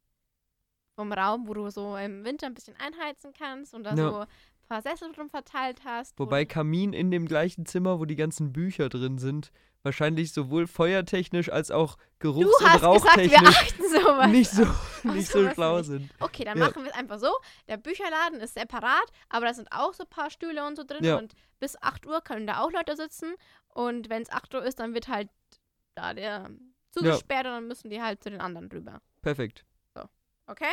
[0.94, 4.10] Vom Raum, wo du so im Winter ein bisschen einheizen kannst und da Ja.
[4.10, 4.26] so
[4.66, 6.18] paar Sessel drum verteilt hast.
[6.18, 9.50] wo Wobei du- Kamin in dem gleichen Zimmer, wo die ganzen Bücher drin sind,
[9.82, 13.78] wahrscheinlich sowohl feuertechnisch als auch Du geruchs- und hast gesagt, wir rauchtechnisch
[14.28, 14.64] nicht so,
[15.12, 15.86] nicht so schlau nicht.
[15.86, 16.10] sind.
[16.20, 16.66] Okay, dann Ja.
[16.66, 17.30] machen wir es einfach so.
[17.68, 21.04] Der Bücherladen ist separat, aber da sind auch so ein paar Stühle und so drin.
[21.04, 21.16] Ja.
[21.18, 23.34] Und bis 8 Uhr können da auch Leute sitzen.
[23.68, 25.28] Und wenn es 8 Uhr ist, dann wird halt
[25.94, 26.50] da der
[26.90, 29.00] zugesperrt und dann müssen die halt zu den anderen rüber.
[29.22, 29.64] Perfekt.
[30.48, 30.72] Okay?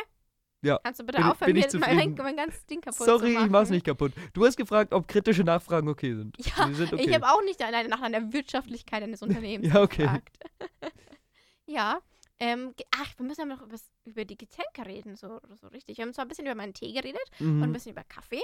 [0.64, 0.80] Ja.
[0.82, 3.32] Kannst du bitte Bin- aufhören, bin ich mir mein, mein, ganzes Ding kaputt zu Sorry,
[3.32, 3.46] machen?
[3.46, 4.14] ich mach's nicht kaputt.
[4.34, 6.38] Du hast gefragt, ob kritische Nachfragen okay sind.
[6.38, 7.04] Ja, sind okay.
[7.06, 10.04] Ich habe auch nicht alleine nach einer Wirtschaftlichkeit eines Unternehmens Ja, okay.
[10.04, 10.40] gefragt.
[11.66, 12.00] ja.
[12.40, 13.62] Ähm, ach, wir müssen ja noch
[14.06, 15.98] über die Getränke reden, so, so richtig.
[15.98, 17.74] Wir haben zwar ein bisschen über meinen Tee geredet und ein mhm.
[17.74, 18.42] bisschen über Kaffee,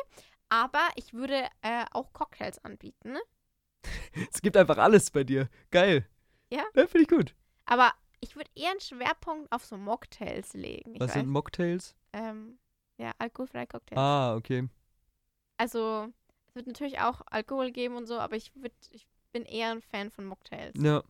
[0.47, 3.15] aber ich würde äh, auch Cocktails anbieten.
[4.33, 5.49] Es gibt einfach alles bei dir.
[5.71, 6.05] Geil.
[6.49, 6.63] Ja?
[6.75, 7.35] Ja, finde ich gut.
[7.65, 10.95] Aber ich würde eher einen Schwerpunkt auf so Mocktails legen.
[10.95, 11.95] Ich Was weiß, sind Mocktails?
[12.13, 12.57] ähm,
[12.97, 13.97] ja, alkoholfreie Cocktails.
[13.99, 14.67] Ah, okay.
[15.57, 16.07] Also,
[16.47, 19.81] es wird natürlich auch Alkohol geben und so, aber ich, würd, ich bin eher ein
[19.81, 20.73] Fan von Mocktails.
[20.81, 21.03] Ja.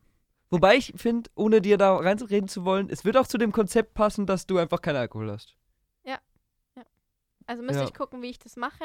[0.52, 3.94] Wobei ich finde, ohne dir da reinreden zu wollen, es wird auch zu dem Konzept
[3.94, 5.56] passen, dass du einfach keinen Alkohol hast.
[7.46, 7.88] Also müsste Ja.
[7.88, 8.84] ich gucken, wie ich das mache,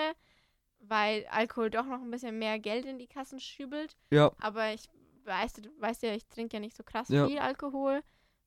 [0.79, 3.95] weil Alkohol doch noch ein bisschen mehr Geld in die Kassen schübelt.
[4.11, 4.33] Ja.
[4.41, 4.89] Aber ich
[5.25, 7.27] weiß, du weißt ja, ich trinke ja nicht so krass Ja.
[7.27, 8.03] viel Alkohol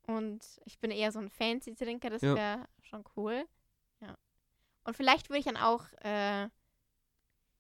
[0.08, 2.36] und ich bin eher so ein Fancy-Trinker, das Ja.
[2.36, 3.46] wäre schon cool.
[4.02, 4.18] Ja.
[4.84, 6.44] Und vielleicht würde ich dann auch, äh,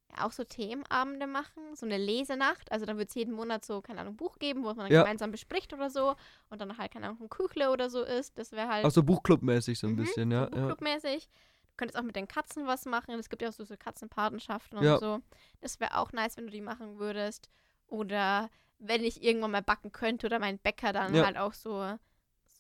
[0.09, 2.71] ja, auch so Themenabende machen, so eine Lesenacht.
[2.71, 4.91] Also dann wird es jeden Monat so, keine Ahnung, ein Buch geben, wo man dann
[4.91, 5.01] Ja.
[5.01, 6.15] gemeinsam bespricht oder so
[6.49, 8.37] und dann halt, keine Ahnung, ein Küchle oder so ist.
[8.37, 10.43] Das wäre halt Auch so Buchclub-mäßig so ein Mhm, bisschen, so ja.
[10.43, 10.47] ja.
[10.47, 11.27] Buchclub-mäßig.
[11.27, 13.19] Du könntest auch mit den Katzen was machen.
[13.19, 15.19] Es gibt ja auch so, so Katzenpatenschaften und so.
[15.59, 17.49] Das wäre auch nice, wenn du die machen würdest.
[17.87, 21.97] Oder wenn ich irgendwann mal backen könnte oder mein Bäcker dann halt auch so,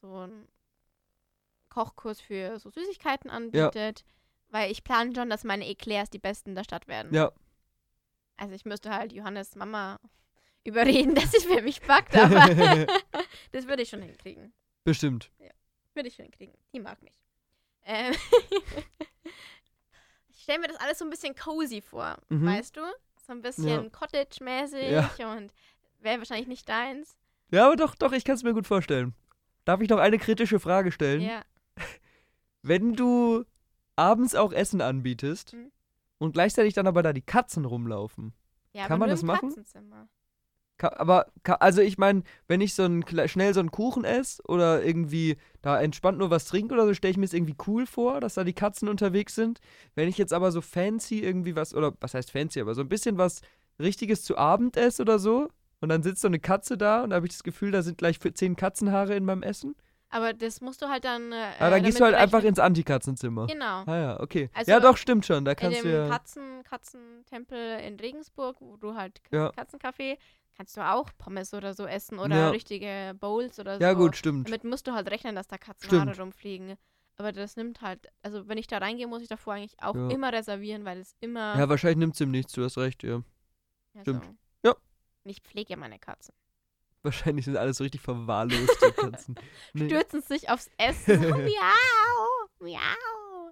[0.01, 0.47] so ein
[1.69, 4.03] Kochkurs für so Süßigkeiten anbietet.
[4.49, 7.13] Weil ich plane schon, dass meine Eclairs die besten der Stadt werden.
[7.13, 7.31] Ja.
[8.37, 9.99] Also ich müsste halt Johannes Mama
[10.63, 12.45] überreden, dass sie für mich backt, aber
[13.51, 14.53] das würde ich schon hinkriegen.
[14.85, 15.31] Bestimmt.
[15.93, 16.55] Würde ich schon hinkriegen.
[16.73, 17.13] Die mag mich.
[17.83, 18.13] Ähm
[20.29, 22.45] ich stelle mir das alles so ein bisschen cozy vor, Mhm.
[22.45, 22.81] weißt du?
[23.25, 25.09] So ein bisschen Cottage-mäßig Ja.
[25.35, 25.53] und
[25.99, 27.17] wäre wahrscheinlich nicht deins.
[27.51, 29.13] Ja, aber doch, doch, ich kann es mir gut vorstellen.
[29.67, 31.19] Darf ich noch eine kritische Frage stellen?
[31.19, 31.41] Ja.
[32.61, 33.43] Wenn du
[33.97, 35.71] abends auch Essen anbietest Mhm.
[36.19, 38.33] und gleichzeitig dann aber da die Katzen rumlaufen.
[38.71, 39.49] ja Kann man das im machen?
[39.49, 40.07] Katzenzimmer.
[40.77, 44.41] Ka aber, ka also ich meine, wenn ich so einen, schnell so einen Kuchen esse
[44.47, 47.85] oder irgendwie da entspannt nur was trinke oder so, stelle ich mir es irgendwie cool
[47.87, 49.59] vor, dass da die Katzen unterwegs sind.
[49.95, 52.89] Wenn ich jetzt aber so fancy irgendwie was, oder was heißt fancy, aber so ein
[52.89, 53.41] bisschen was
[53.79, 55.49] Richtiges zu Abend esse oder so
[55.81, 57.97] und dann sitzt so eine Katze da und da habe ich das Gefühl, da sind
[57.97, 59.75] gleich zehn Katzenhaare in meinem Essen.
[60.09, 61.33] Aber das musst du halt dann.
[61.33, 63.45] Äh, Aber dann gehst damit du halt einfach ins Antikatzenzimmer.
[63.47, 63.83] Genau.
[63.85, 64.49] Ah ja, okay.
[64.53, 65.43] Also ja, doch, stimmt schon.
[65.43, 66.07] Da In kannst du dem ja.
[66.07, 69.49] Katzen, Katzentempel in Regensburg, wo du halt Ja.
[69.51, 70.17] Katzencafé,
[70.55, 72.49] kannst du auch Pommes oder so essen oder Ja.
[72.51, 73.97] richtige Bowls oder Ja, so.
[73.97, 74.47] gut, stimmt.
[74.47, 76.19] Damit musst du halt rechnen, dass da Katzenhaare Stimmt.
[76.19, 76.75] rumfliegen.
[77.17, 80.09] Aber das nimmt halt, also wenn ich da reingehe, muss ich davor eigentlich auch Ja.
[80.09, 81.57] immer reservieren, weil es immer.
[81.57, 83.23] Ja, wahrscheinlich nimmt es ihm nichts, du hast recht, ja.
[83.93, 84.23] ja, stimmt.
[84.23, 84.31] So.
[85.27, 85.29] Ja.
[85.29, 86.33] Und Ich pflege ja meine Katzen.
[87.03, 89.35] Wahrscheinlich sind alles so richtig verwahrlost, die Katzen.
[89.73, 89.85] Nee.
[89.85, 91.19] Stürzen sich aufs Essen.
[91.45, 93.51] Miau, miau.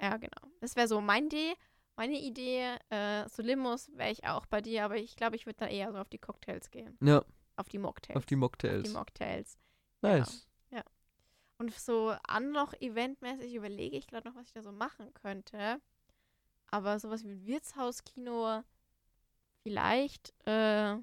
[0.00, 0.52] Ja, genau.
[0.60, 1.54] Das wäre so mein Idee.
[1.96, 5.58] Meine Idee, äh, so Limos wäre ich auch bei dir, aber ich glaube, ich würde
[5.58, 6.96] dann eher so auf die Cocktails gehen.
[7.02, 7.22] Ja,
[7.56, 8.16] Auf die Mocktails.
[8.16, 8.88] auf die Auf Mocktails.
[8.88, 9.58] die Mocktails.
[10.00, 10.46] Nice.
[11.58, 15.78] Und so an noch eventmäßig überlege ich gerade noch, was ich da so machen könnte.
[16.70, 18.62] Aber sowas wie Wirtshauskino,
[19.62, 20.96] vielleicht, äh,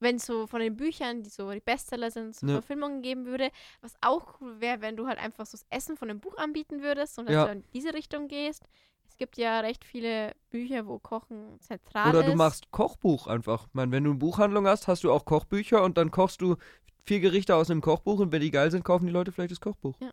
[0.00, 2.52] wenn es so von den Büchern, die so die Bestseller sind, so Ja.
[2.54, 3.50] Verfilmungen geben würde.
[3.80, 6.82] Was auch cool wäre, wenn du halt einfach so das Essen von dem Buch anbieten
[6.82, 7.46] würdest und dass Ja.
[7.46, 8.64] du in diese Richtung gehst.
[9.08, 12.26] Es gibt ja recht viele Bücher, wo Kochen zentral Oder ist.
[12.28, 13.66] du machst Kochbuch einfach.
[13.66, 16.56] Ich meine, wenn du eine Buchhandlung hast, hast du auch Kochbücher und dann kochst du
[17.04, 19.60] vier Gerichte aus einem Kochbuch und wenn die geil sind, kaufen die Leute vielleicht das
[19.60, 19.96] Kochbuch.
[20.00, 20.10] Ja.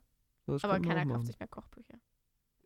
[0.48, 1.96] Das aber keiner kauft sich mehr Kochbücher.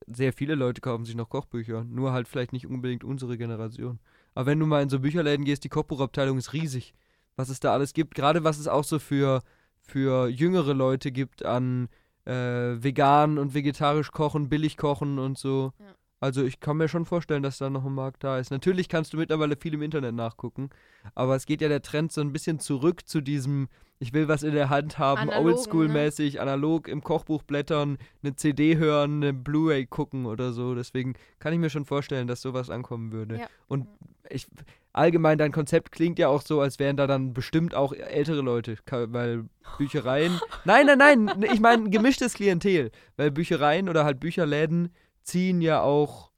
[0.08, 1.84] Sehr viele Leute kaufen sich noch Kochbücher.
[1.84, 4.00] Nur halt vielleicht nicht unbedingt unsere Generation.
[4.34, 6.94] Aber wenn du mal in so Bücherläden gehst, die Kochbuchabteilung ist riesig.
[7.36, 8.16] Was es da alles gibt.
[8.16, 9.42] Gerade was es auch so für,
[9.82, 11.90] für jüngere Leute gibt an
[12.26, 15.72] äh, vegan und vegetarisch kochen, billig kochen und so.
[15.80, 15.86] Ja.
[16.20, 18.51] Also ich kann mir schon vorstellen, dass da noch ein Markt da ist.
[18.51, 20.70] Natürlich kannst du mittlerweile viel im Internet nachgucken,
[21.15, 24.43] aber es geht ja der Trend so ein bisschen zurück zu diesem, ich will was
[24.43, 29.86] in der Hand haben, Analogen, oldschool-mäßig, analog im Kochbuch blättern, eine CD hören, eine Blu-ray
[29.86, 30.76] gucken oder so.
[30.76, 33.38] Deswegen kann ich mir schon vorstellen, dass sowas ankommen würde.
[33.39, 33.47] Ja.
[33.67, 33.88] Und
[34.30, 34.45] ich
[34.91, 38.78] allgemein dein Konzept klingt ja auch so, als wären da dann bestimmt auch ältere Leute,
[38.89, 39.45] weil
[39.78, 40.39] Büchereien.
[40.65, 44.91] nein, nein, nein, ich meine gemischtes Klientel, weil Büchereien oder halt Bücherläden
[45.24, 46.32] ziehen ja auch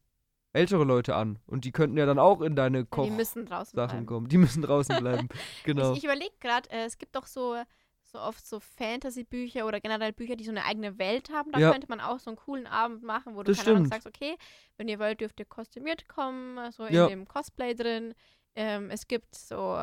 [0.52, 3.74] ältere Leute an und die könnten ja dann auch in deine Ja, die müssen draußen
[3.74, 4.04] bleiben.
[4.06, 4.28] kommen.
[4.28, 5.28] Die müssen draußen bleiben.
[5.64, 5.92] genau.
[5.92, 7.56] Ich, ich überlege gerade, äh, es gibt doch so,
[8.02, 11.52] so oft so Fantasy-Bücher oder generell Bücher, die so eine eigene Welt haben.
[11.52, 11.72] Da Ja.
[11.72, 14.36] könnte man auch so einen coolen Abend machen, wo du keine Ahnung sagst, okay,
[14.76, 17.06] wenn ihr wollt, dürft ihr kostümiert kommen, so in Ja.
[17.08, 18.12] dem Cosplay drin.
[18.54, 19.78] Ähm, es gibt so,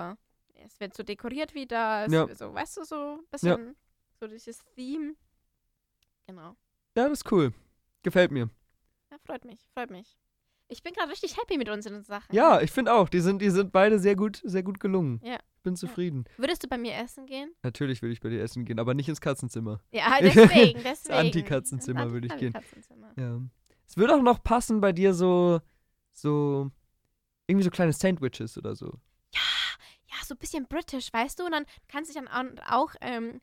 [0.53, 2.27] es wird so dekoriert wieder, Ja.
[2.35, 3.75] so, weißt du, so ein bisschen
[4.19, 5.15] so dieses Theme.
[6.27, 6.55] Genau.
[6.95, 7.51] ja, das ist cool.
[8.03, 8.49] Gefällt mir.
[9.27, 10.17] Ja, freut mich, freut mich.
[10.71, 12.33] Ich bin gerade richtig happy mit unseren Sachen.
[12.35, 15.19] Ja, ich finde auch, die sind, die sind beide sehr gut, sehr gut gelungen.
[15.23, 15.37] Ja.
[15.63, 16.25] Bin zufrieden.
[16.37, 17.51] Würdest du bei mir essen gehen?
[17.63, 19.79] Natürlich will ich bei dir essen gehen, aber nicht ins Katzenzimmer.
[19.91, 21.13] Ja, deswegen, deswegen.
[21.15, 22.53] Anti-Katzenzimmer würde ich gehen.
[23.17, 23.41] Ja.
[23.87, 25.59] Es würde auch noch passen bei dir so,
[26.11, 26.69] so,
[27.47, 28.93] irgendwie so kleine Sandwiches oder so.
[29.33, 31.45] ja, so ein bisschen british, weißt du?
[31.45, 33.41] Und dann kannst du dich dann an- auch, ähm,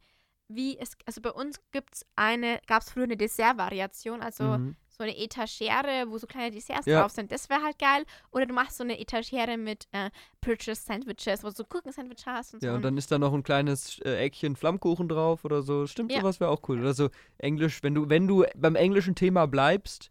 [0.48, 4.76] wie es, also bei uns gibt's eine, gab es früher eine Dessertvariation, also Mhm.
[4.96, 7.00] So eine Etagere, wo so kleine Desserts Ja.
[7.02, 7.30] drauf sind.
[7.32, 8.04] Das wäre halt geil.
[8.32, 12.54] Oder du machst so eine Etagere mit äh, British Sandwiches, wo du so Gurken-Sandwich hast
[12.54, 12.76] und Ja, so.
[12.76, 15.86] und dann ist da noch ein kleines äh, Eckchen Flammkuchen drauf oder so.
[15.86, 16.20] Stimmt, Ja.
[16.20, 16.80] sowas wäre auch cool.
[16.80, 20.10] Oder so Englisch, wenn du, wenn du beim englischen Thema bleibst,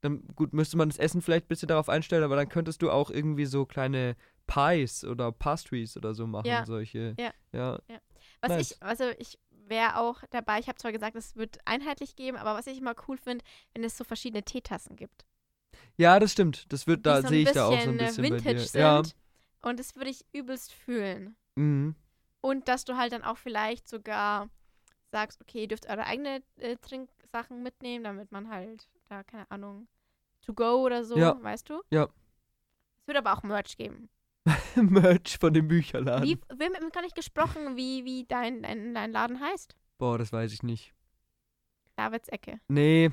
[0.00, 2.90] dann gut, müsste man das Essen vielleicht ein bisschen darauf einstellen, aber dann könntest du
[2.90, 4.16] auch irgendwie so kleine
[4.46, 6.46] Pies oder Pastries oder so machen.
[6.46, 6.66] Ja.
[6.66, 7.14] Solche.
[7.18, 7.32] Ja.
[7.52, 7.78] ja.
[8.42, 8.70] was nice.
[8.72, 9.38] ich, also ich
[9.68, 12.94] wäre auch dabei, ich habe zwar gesagt, es wird einheitlich geben, aber was ich immer
[13.08, 15.24] cool finde, wenn es so verschiedene Teetassen gibt.
[15.96, 16.72] Ja, das stimmt.
[16.72, 18.54] Das wird, da so sehe ich da auch so ein bisschen, bisschen äh, bei Vintage
[18.56, 18.66] dir.
[18.66, 18.80] sind.
[18.80, 19.02] Ja.
[19.62, 21.36] Und das würde ich übelst fühlen.
[21.56, 21.94] Mhm.
[22.40, 24.48] Und dass du halt dann auch vielleicht sogar
[25.10, 29.86] sagst, okay, ihr dürft eure eigene äh, Trinksachen mitnehmen, damit man halt da, keine Ahnung,
[30.44, 31.40] to go oder so, Ja.
[31.42, 31.80] weißt du?
[31.90, 32.08] Ja.
[33.00, 34.08] Es wird aber auch Merch geben.
[34.76, 36.24] Merch von dem Bücherladen.
[36.28, 39.74] Wie, wir haben gar nicht gesprochen, wie, wie dein, dein, dein Laden heißt.
[39.98, 40.92] Boah, das weiß ich nicht.
[41.96, 42.60] Davids Ecke.
[42.68, 43.10] Nee,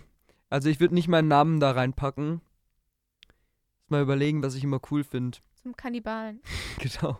[0.49, 2.41] also ich würde nicht meinen Namen da reinpacken.
[3.87, 5.37] Mal überlegen, was ich immer cool finde.
[5.61, 6.41] Zum Kannibalen.
[6.79, 7.19] Genau.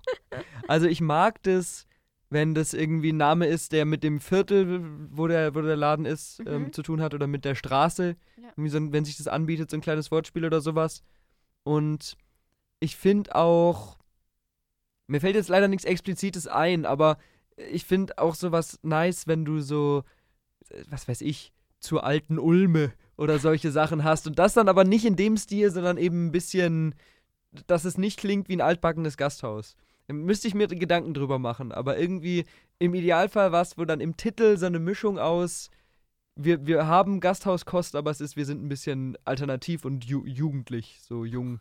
[0.68, 1.86] Also ich mag das,
[2.32, 4.82] wenn das irgendwie ein Name ist, der mit dem Viertel,
[5.12, 6.48] wo der, wo der Laden ist, Mhm.
[6.48, 8.16] ähm, zu tun hat oder mit der Straße.
[8.38, 8.68] Ja.
[8.70, 11.04] So, ein- wenn sich das anbietet, so ein kleines Wortspiel oder sowas.
[11.64, 12.18] Und
[12.80, 14.00] ich finde auch,
[15.12, 17.18] mir fällt jetzt leider nichts Explizites ein, aber
[17.58, 20.04] ich finde auch sowas nice, wenn du so,
[20.70, 24.26] äh, was weiß ich, zur alten Ulme oder solche Sachen hast.
[24.26, 26.96] Und das dann aber nicht in dem Stil, sondern eben ein bisschen,
[27.68, 29.76] dass es nicht klingt wie ein altbackenes Gasthaus.
[30.08, 32.46] Müsste ich mir Gedanken drüber machen, aber irgendwie
[32.80, 35.70] im Idealfall was, wo dann im Titel so eine Mischung aus,
[36.36, 41.00] wir, wir haben Gasthauskost, aber es ist, wir sind ein bisschen alternativ und ju jugendlich,
[41.02, 41.60] so jung.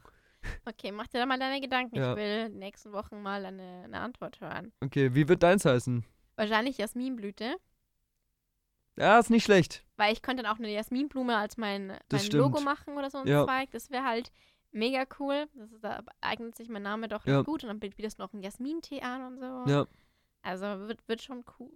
[0.64, 1.97] Okay, mach dir da mal deine Gedanken.
[1.97, 2.12] Ja.
[2.12, 4.72] Ich will in den nächsten Wochen mal eine, eine Antwort hören.
[4.80, 6.05] Okay, wie wird deins heißen?
[6.36, 7.57] Wahrscheinlich Jasminblüte,
[8.97, 9.84] Ja, ist nicht schlecht.
[9.97, 12.26] weil ich könnte dann auch eine Jasminblume als mein, mein.
[12.30, 13.45] Logo machen oder so ein Ja.
[13.45, 13.70] Zweig.
[13.72, 14.32] Das wäre halt
[14.72, 15.49] mega cool.
[15.55, 17.43] Das ist, da eignet sich mein Name doch Ja.
[17.43, 17.62] gut.
[17.64, 19.70] Und dann bietest du noch einen Jasmintee an und so.
[19.70, 19.86] Ja.
[20.43, 21.70] Also wird, wird schon cool,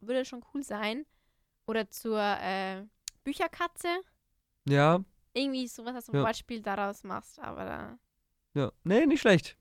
[0.00, 1.06] würde schon cool sein.
[1.66, 2.82] Oder zur äh,
[3.22, 3.88] Bücherkatze.
[4.68, 5.00] Ja,
[5.34, 6.24] Irgendwie sowas, du ein Ja.
[6.24, 7.38] Wortspiel daraus machst.
[7.40, 7.98] Aber da.
[8.54, 8.72] ja.
[8.84, 9.56] Nee, nicht schlecht.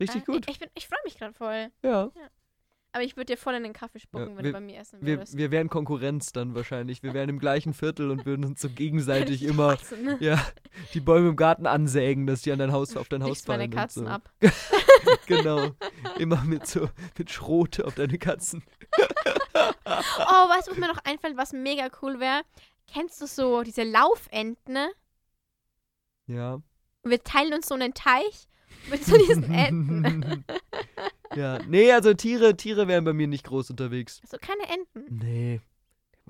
[0.00, 0.44] Richtig äh, gut.
[0.48, 1.70] Ich, ich, bin- ich freue mich gerade voll.
[1.82, 2.10] Ja.
[2.92, 4.98] Aber ich würde dir voll in den Kaffee spucken, wenn wir- du bei mir essen
[5.00, 5.36] Wir, würdest.
[5.36, 7.02] wir wären Konkurrenz dann wahrscheinlich.
[7.04, 9.76] Wir wären im gleichen Viertel und würden uns so gegenseitig immer
[10.18, 10.44] ja,
[10.94, 13.62] die Bäume im Garten ansägen, dass die an dein Haus, auf dein Haus Stichst meine
[13.64, 13.70] fallen.
[13.70, 14.10] Katzen so.
[14.10, 14.30] ab.
[15.26, 15.70] Genau.
[16.18, 18.64] Immer mit so mit Schrot auf deine Katzen.
[19.84, 22.42] Oh, weißt du, was mir noch einfällt, was mega cool wäre?
[22.92, 24.74] Kennst du so diese Laufenten?
[24.74, 24.90] ne?
[26.26, 26.54] Ja.
[27.02, 28.48] Und wir teilen uns so einen Teich
[28.90, 30.44] mit so diesen Enten.
[31.34, 31.58] ja.
[31.66, 34.20] Nee, also Tiere, Tiere wären bei mir nicht groß unterwegs.
[34.28, 35.18] so keine Enten.
[35.18, 35.60] Nee.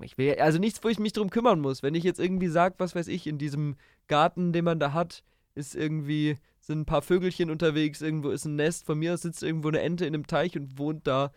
[0.03, 1.83] Ich will, also nichts, wo ich mich drum kümmern muss.
[1.83, 3.75] Wenn ich jetzt irgendwie sage, was weiß ich, in diesem
[4.07, 8.55] Garten, den man da hat, ist irgendwie, sind ein paar Vögelchen unterwegs, irgendwo ist ein
[8.55, 11.31] Nest, von mir aus sitzt irgendwo eine Ente in einem Teich und wohnt da,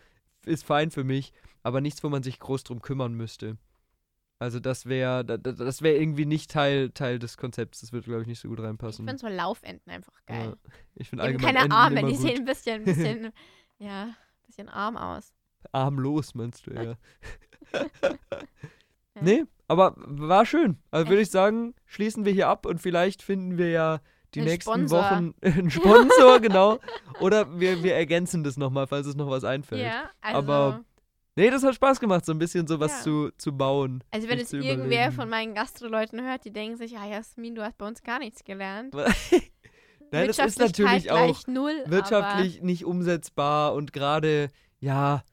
[0.45, 3.57] ist fein für mich, aber nichts, wo man sich groß drum kümmern müsste.
[4.45, 7.81] Also das wäre, da- da- das wäre irgendwie nicht Teil, Teil des Konzepts.
[7.81, 9.05] Das würde, glaube ich, nicht so gut Ich reinpassen.
[9.05, 10.55] finde so Laufenten einfach geil.
[10.63, 10.71] Ja.
[10.95, 12.21] Ich finde allgemein keine Enten Arme, die gut.
[12.21, 13.31] sehen ein bisschen, bisschen,
[13.79, 14.09] ja,
[14.45, 15.33] bisschen arm aus.
[15.71, 16.83] Armlos, meinst du, ja.
[16.83, 16.95] Ja.
[19.21, 20.77] Nee, aber war schön.
[20.91, 24.01] Also würde ich sagen, schließen wir hier ab und vielleicht finden wir ja
[24.33, 25.03] die Einen nächsten Sponsor.
[25.03, 26.79] Wochen einen Sponsor, genau.
[27.21, 29.83] Oder wir, wir ergänzen das nochmal, falls es noch was einfällt.
[29.85, 30.83] Ja, also, Aber
[31.37, 33.03] Nee, das hat Spaß gemacht, so ein bisschen sowas Ja.
[33.03, 34.03] zu, zu bauen.
[34.11, 37.77] also wenn es irgendwer von meinen Gastroleuten hört, die denken sich, ah Jasmin, du hast
[37.77, 38.93] bei uns gar nichts gelernt.
[40.11, 45.23] Nein, das ist natürlich auch null, wirtschaftlich nicht umsetzbar und gerade, ja,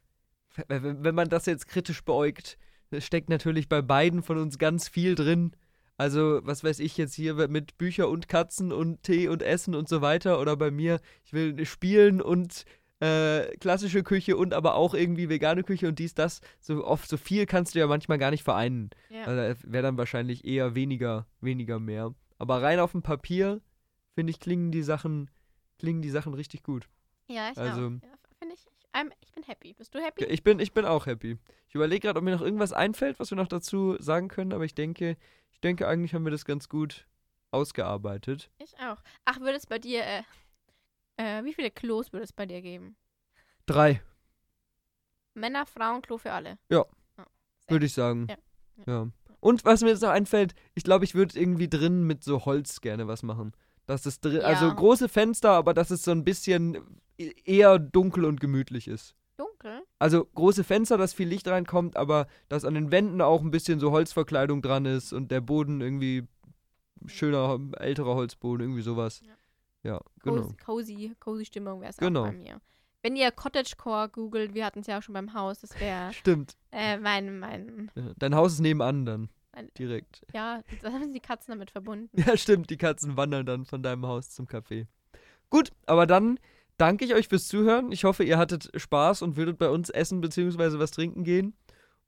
[0.66, 2.59] wenn man das jetzt kritisch beäugt,
[2.98, 5.53] steckt natürlich bei beiden von uns ganz viel drin.
[5.98, 9.88] Also, was weiß ich jetzt hier mit Bücher und Katzen und Tee und Essen und
[9.88, 12.64] so weiter oder bei mir, ich will spielen und
[13.03, 16.40] äh, klassische Küche und aber auch irgendwie vegane Küche und dies, das.
[16.61, 18.90] So oft, so viel kannst du ja manchmal gar nicht vereinen.
[19.11, 19.24] Ja.
[19.24, 22.14] Also wäre dann wahrscheinlich eher weniger, weniger mehr.
[22.38, 23.61] Aber rein auf dem Papier,
[24.14, 25.30] finde ich, klingen die Sachen,
[25.78, 26.88] klingen die Sachen richtig gut.
[27.26, 27.90] ja, ich also- auch.
[27.90, 28.66] Ja, Finde ich,
[29.20, 29.72] ich, bin happy.
[29.74, 30.24] Bist du happy?
[30.24, 31.38] Ich bin, ich bin auch happy.
[31.68, 34.64] Ich überlege gerade, ob mir noch irgendwas einfällt, was wir noch dazu sagen können, aber
[34.64, 35.16] ich denke,
[35.53, 37.07] ich denke, eigentlich haben wir das ganz gut
[37.50, 38.50] ausgearbeitet.
[38.59, 38.98] Ich auch.
[39.24, 40.22] Ach, würde es bei dir, äh,
[41.16, 42.96] äh, wie viele Klos würde es bei dir geben?
[43.66, 44.02] Drei,
[45.34, 46.58] Männer, Frauen, Klo für alle.
[47.68, 48.26] würde ich sagen.
[48.28, 48.36] Ja.
[48.86, 49.08] Ja.
[49.40, 52.80] Und was mir jetzt noch einfällt, ich glaube, ich würde irgendwie drin mit so Holz
[52.80, 53.52] gerne was machen.
[53.86, 54.42] Dass es drin, Ja.
[54.42, 59.14] also große Fenster, aber dass es so ein bisschen e- eher dunkel und gemütlich ist.
[59.36, 59.82] Dunkel?
[59.98, 63.80] Also große Fenster, dass viel Licht reinkommt, aber dass an den Wänden auch ein bisschen
[63.80, 66.28] so Holzverkleidung dran ist und der Boden irgendwie
[67.06, 69.22] schöner, älterer Holzboden, irgendwie sowas.
[69.26, 69.32] Ja.
[69.83, 70.43] Ja, genau.
[70.43, 72.22] Cozy, cozy, cozy Stimmung wäre es Genau.
[72.22, 72.61] auch bei mir.
[73.03, 76.57] Wenn ihr Cottagecore googelt, wir hatten es ja auch schon beim Haus, das wäre Stimmt.
[76.70, 79.28] äh, mein, mein, Dein Haus ist nebenan dann.
[79.53, 80.24] Ein- Direkt.
[80.33, 82.09] ja, da haben sie die Katzen damit verbunden.
[82.18, 82.70] Ja, stimmt.
[82.70, 84.87] Die Katzen wandern dann von deinem Haus zum Café.
[85.51, 86.39] Gut, aber dann
[86.78, 87.93] danke ich euch fürs Zuhören.
[87.93, 90.78] Ich hoffe, ihr hattet Spaß und würdet bei uns essen bzw.
[90.78, 91.55] was trinken gehen.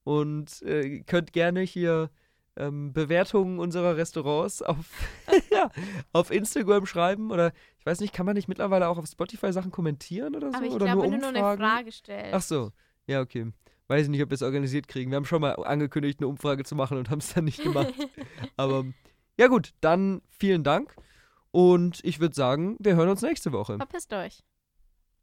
[0.04, 2.08] Und äh, könnt gerne hier
[2.56, 4.86] ähm, Bewertungen unserer Restaurants auf,
[5.64, 7.30] ja, auf Instagram schreiben.
[7.30, 10.56] Oder ich weiß nicht, kann man nicht mittlerweile auch auf Spotify Sachen kommentieren oder so?
[10.56, 11.60] Aber ich oder glaube, nur wenn du nur eine Umfragen?
[11.60, 12.34] Frage stellst.
[12.34, 12.72] Ach so,
[13.06, 13.52] ja, okay.
[13.88, 15.10] Weiß ich nicht, ob wir es organisiert kriegen.
[15.10, 17.92] Wir haben schon mal angekündigt, eine Umfrage zu machen und haben es dann nicht gemacht.
[18.56, 18.84] Aber
[19.38, 20.94] ja gut, dann vielen Dank.
[21.50, 23.76] Und ich würde sagen, wir hören uns nächste Woche.
[23.76, 24.42] Verpisst euch.